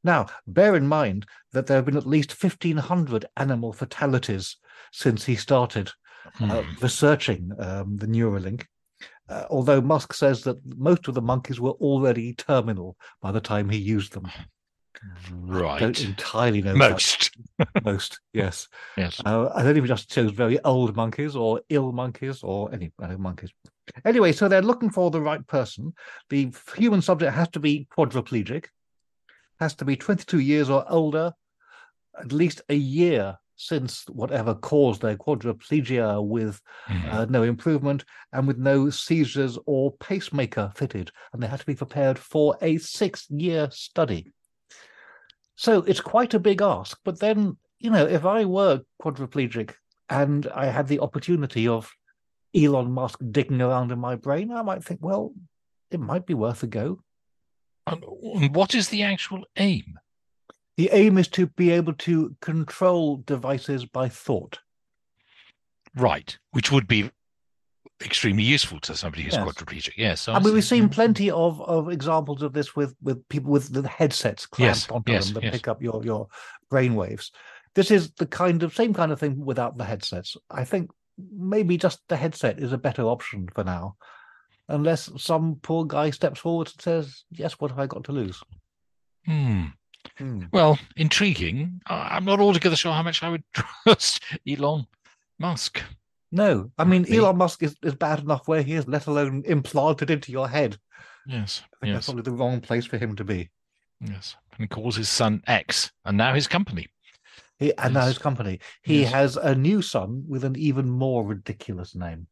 Now, 0.03 0.27
bear 0.45 0.75
in 0.75 0.88
mind 0.88 1.25
that 1.53 1.67
there 1.67 1.77
have 1.77 1.86
been 1.86 1.97
at 1.97 2.06
least 2.06 2.41
1,500 2.43 3.25
animal 3.38 3.71
fatalities 3.71 4.58
since 4.91 5.23
he 5.25 5.36
started 5.36 5.91
uh, 6.41 6.62
Hmm. 6.63 6.71
researching 6.82 7.51
um, 7.60 7.97
the 7.97 8.08
Neuralink. 8.08 8.65
Uh, 9.29 9.45
although 9.49 9.82
Musk 9.82 10.13
says 10.13 10.43
that 10.43 10.58
most 10.77 11.08
of 11.08 11.13
the 11.13 11.21
monkeys 11.21 11.60
were 11.60 11.71
already 11.71 12.34
terminal 12.34 12.97
by 13.21 13.32
the 13.32 13.39
time 13.41 13.69
he 13.69 13.77
used 13.77 14.13
them. 14.13 14.29
Right. 15.32 15.80
Don't 15.80 16.04
entirely 16.04 16.62
know 16.62 16.74
that. 16.74 16.92
Most. 16.92 17.32
Most, 17.84 18.20
yes. 18.34 18.68
Yes. 18.98 19.22
Uh, 19.26 19.50
I 19.54 19.63
don't 19.63 19.78
even 19.78 19.88
just 19.88 20.10
chose 20.10 20.32
very 20.32 20.60
old 20.63 20.96
monkeys 20.96 21.36
or 21.36 21.62
ill 21.70 21.92
monkeys 21.92 22.42
or 22.44 22.74
any 22.74 22.92
other 23.02 23.18
monkeys. 23.18 23.52
Anyway, 24.06 24.32
so 24.32 24.48
they're 24.48 24.62
looking 24.62 24.89
for 24.89 25.12
the 25.12 25.22
right 25.22 25.46
person. 25.48 25.94
The 26.30 26.54
human 26.76 27.02
subject 27.02 27.34
has 27.34 27.50
to 27.50 27.60
be 27.60 27.88
quadriplegic, 27.98 28.66
has 29.60 29.76
to 29.76 29.86
be 29.86 29.96
22 29.96 30.39
years 30.39 30.70
or 30.70 30.86
older, 30.89 31.34
at 32.20 32.32
least 32.32 32.62
a 32.70 32.76
year 32.76 33.38
since 33.56 34.06
whatever 34.10 34.56
caused 34.56 35.02
their 35.02 35.16
quadriplegia 35.16 36.26
with 36.26 36.60
Hmm. 36.88 37.10
uh, 37.12 37.26
no 37.26 37.44
improvement 37.44 38.04
and 38.32 38.48
with 38.48 38.58
no 38.58 38.89
seizures 38.89 39.58
or 39.66 39.94
pacemaker 39.98 40.72
fitted. 40.76 41.12
And 41.32 41.42
they 41.42 41.48
had 41.48 41.60
to 41.60 41.66
be 41.66 41.76
prepared 41.76 42.18
for 42.18 42.58
a 42.62 42.78
six 42.78 43.30
year 43.30 43.70
study. 43.72 44.34
So 45.56 45.80
it's 45.84 46.02
quite 46.02 46.34
a 46.34 46.39
big 46.39 46.62
ask. 46.62 47.00
But 47.04 47.20
then, 47.20 47.58
you 47.80 47.89
know, 47.92 48.06
if 48.06 48.26
I 48.26 48.46
were 48.46 48.82
quadriplegic 49.02 49.74
and 50.10 50.48
I 50.48 50.68
had 50.68 50.88
the 50.88 51.00
opportunity 51.00 51.68
of 51.68 51.92
Elon 52.56 52.92
Musk 52.92 53.20
digging 53.32 53.62
around 53.62 53.92
in 53.92 54.00
my 54.00 54.16
brain, 54.16 54.52
I 54.52 54.62
might 54.62 54.84
think, 54.84 55.00
well, 55.04 55.34
it 55.92 56.00
might 56.00 56.26
be 56.26 56.34
worth 56.34 56.63
a 56.63 56.68
go. 56.68 57.02
And 57.86 58.04
what 58.54 58.74
is 58.74 58.89
the 58.89 59.04
actual 59.04 59.44
aim? 59.58 60.00
The 60.78 60.89
aim 60.92 61.18
is 61.18 61.28
to 61.30 61.48
be 61.48 61.70
able 61.72 61.94
to 61.94 62.36
control 62.42 63.18
devices 63.18 63.86
by 63.86 64.10
thought. 64.10 64.60
Right. 65.96 66.38
Which 66.52 66.72
would 66.72 66.88
be 66.88 67.12
extremely 68.06 68.44
useful 68.44 68.80
to 68.82 68.96
somebody 68.96 69.24
who's 69.24 69.34
Yes. 69.34 69.46
quadriplegic. 69.48 69.94
Yes. 69.98 70.28
I 70.28 70.39
mean, 70.39 70.54
we've 70.54 70.63
seen 70.63 70.89
plenty 70.89 71.32
of, 71.32 71.62
of 71.62 71.89
examples 71.89 72.42
of 72.42 72.54
this 72.54 72.76
with, 72.76 72.96
with 73.02 73.28
people 73.30 73.52
with 73.52 73.72
the 73.74 73.88
headsets 73.88 74.46
clamped 74.46 74.78
Yes, 74.88 74.89
onto 74.92 75.12
yes, 75.12 75.32
them 75.32 75.42
that 75.44 75.54
pick 75.54 75.68
up 75.68 75.82
your, 75.82 76.04
your 76.04 76.28
brain 76.70 76.96
waves. 76.96 77.32
This 77.76 77.92
is 77.92 78.12
the 78.13 78.26
kind 78.26 78.62
of 78.63 78.76
same 78.76 78.94
kind 78.94 79.12
of 79.12 79.20
thing 79.20 79.44
without 79.44 79.78
the 79.78 79.86
headsets. 79.86 80.38
I 80.52 80.63
think 80.63 80.92
maybe 81.18 81.78
just 81.78 82.02
the 82.08 82.16
headset 82.18 82.60
is 82.60 82.72
a 82.74 82.78
better 82.78 83.04
option 83.04 83.48
for 83.54 83.63
now, 83.63 83.96
unless 84.70 85.10
some 85.18 85.58
poor 85.62 85.86
guy 85.86 86.10
steps 86.12 86.39
forward 86.39 86.68
and 86.68 86.82
says, 86.82 87.24
"Yes, 87.32 87.54
what 87.54 87.72
have 87.72 87.80
I 87.80 87.88
got 87.88 88.04
to 88.06 88.12
lose?" 88.12 88.42
Hmm. 89.26 89.66
Hmm. 90.18 90.44
Well, 90.52 90.78
intriguing. 90.98 91.82
I'm 91.88 92.26
not 92.26 92.39
altogether 92.39 92.76
sure 92.76 92.94
how 92.94 93.04
much 93.04 93.24
I 93.24 93.30
would 93.30 93.44
trust 93.54 94.22
Elon 94.48 94.86
Musk. 95.39 95.82
No, 96.34 96.72
I 96.80 96.84
mean 96.84 97.04
Me. 97.04 97.17
Elon 97.19 97.38
Musk 97.38 97.62
is, 97.62 97.76
is 97.84 97.93
bad 97.93 98.19
enough 98.19 98.48
where 98.48 98.63
he 98.63 98.74
is, 98.74 98.88
let 98.88 99.06
alone 99.06 99.43
implanted 99.46 100.10
into 100.10 100.32
your 100.32 100.50
head. 100.50 100.78
Yes, 101.28 101.62
I 101.63 101.86
think 101.86 101.93
that's 101.93 102.06
yes, 102.08 102.13
probably 102.13 102.24
the 102.24 102.32
wrong 102.38 102.60
place 102.60 102.86
for 102.86 102.98
him 102.98 103.15
to 103.17 103.24
be. 103.24 103.50
yes. 104.02 104.36
And 104.52 104.62
he 104.62 104.67
calls 104.67 104.96
his 104.96 105.10
son 105.10 105.43
X, 105.48 105.91
and 106.06 106.17
now 106.17 106.34
his 106.34 106.48
company. 106.48 106.88
He, 107.60 107.72
and 107.78 107.93
now 107.93 108.08
his 108.08 108.17
company. 108.17 108.60
He 108.82 109.02
Yes. 109.04 109.12
has 109.13 109.38
a 109.38 109.54
new 109.56 109.82
son 109.84 110.26
with 110.28 110.43
an 110.43 110.56
even 110.58 110.89
more 110.89 111.24
ridiculous 111.24 111.93
name, 111.96 112.28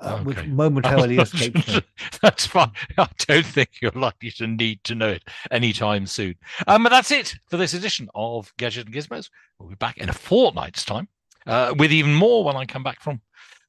uh, 0.00 0.18
which 0.18 0.44
momentarily 0.46 1.18
escaped 1.20 1.66
me. 1.68 1.80
That's 2.22 2.46
fine. 2.46 2.72
I 2.98 3.08
don't 3.28 3.46
think 3.46 3.70
you're 3.80 3.92
likely 3.92 4.32
to 4.32 4.48
need 4.48 4.82
to 4.84 4.94
know 4.96 5.08
it 5.08 5.22
anytime 5.52 6.06
soon. 6.06 6.34
Um, 6.66 6.82
but 6.82 6.88
that's 6.90 7.10
it 7.12 7.36
for 7.48 7.56
this 7.56 7.74
edition 7.74 8.08
of 8.14 8.52
Gadget 8.58 8.86
and 8.86 8.94
Gizmos. 8.94 9.30
We'll 9.58 9.68
be 9.70 9.76
back 9.76 9.98
in 9.98 10.08
a 10.08 10.12
fortnight's 10.12 10.84
time 10.84 11.08
uh, 11.46 11.74
with 11.76 11.92
even 11.92 12.14
more 12.14 12.44
when 12.44 12.56
I 12.56 12.66
come 12.66 12.82
back 12.82 13.00
from 13.00 13.20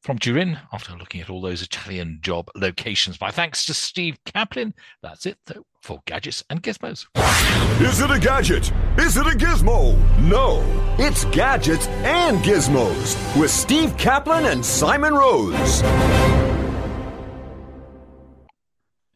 from 0.02 0.18
Turin 0.18 0.58
after 0.74 0.96
looking 0.96 1.22
at 1.22 1.30
all 1.30 1.42
those 1.42 1.62
Italian 1.62 2.20
job 2.22 2.50
locations. 2.56 3.22
My 3.22 3.30
thanks 3.30 3.66
to 3.66 3.74
Steve 3.74 4.18
Caplin. 4.26 4.74
That's 5.04 5.26
it 5.28 5.38
though 5.46 5.64
for 5.82 6.02
Gadgets 6.06 6.44
and 6.50 6.62
Gizmos. 6.64 7.06
Is 7.82 8.02
it 8.02 8.12
a 8.12 8.20
gadget? 8.20 8.72
Is 8.98 9.18
it 9.18 9.26
a 9.26 9.38
gizmo? 9.38 9.98
No, 10.20 10.64
it's 11.00 11.26
gadgets 11.26 11.88
and 11.88 12.38
gizmos 12.40 13.40
with 13.40 13.52
Steve 13.52 13.96
Caplin 13.98 14.52
and 14.52 14.66
Simon 14.66 15.14
Rose. 15.14 16.51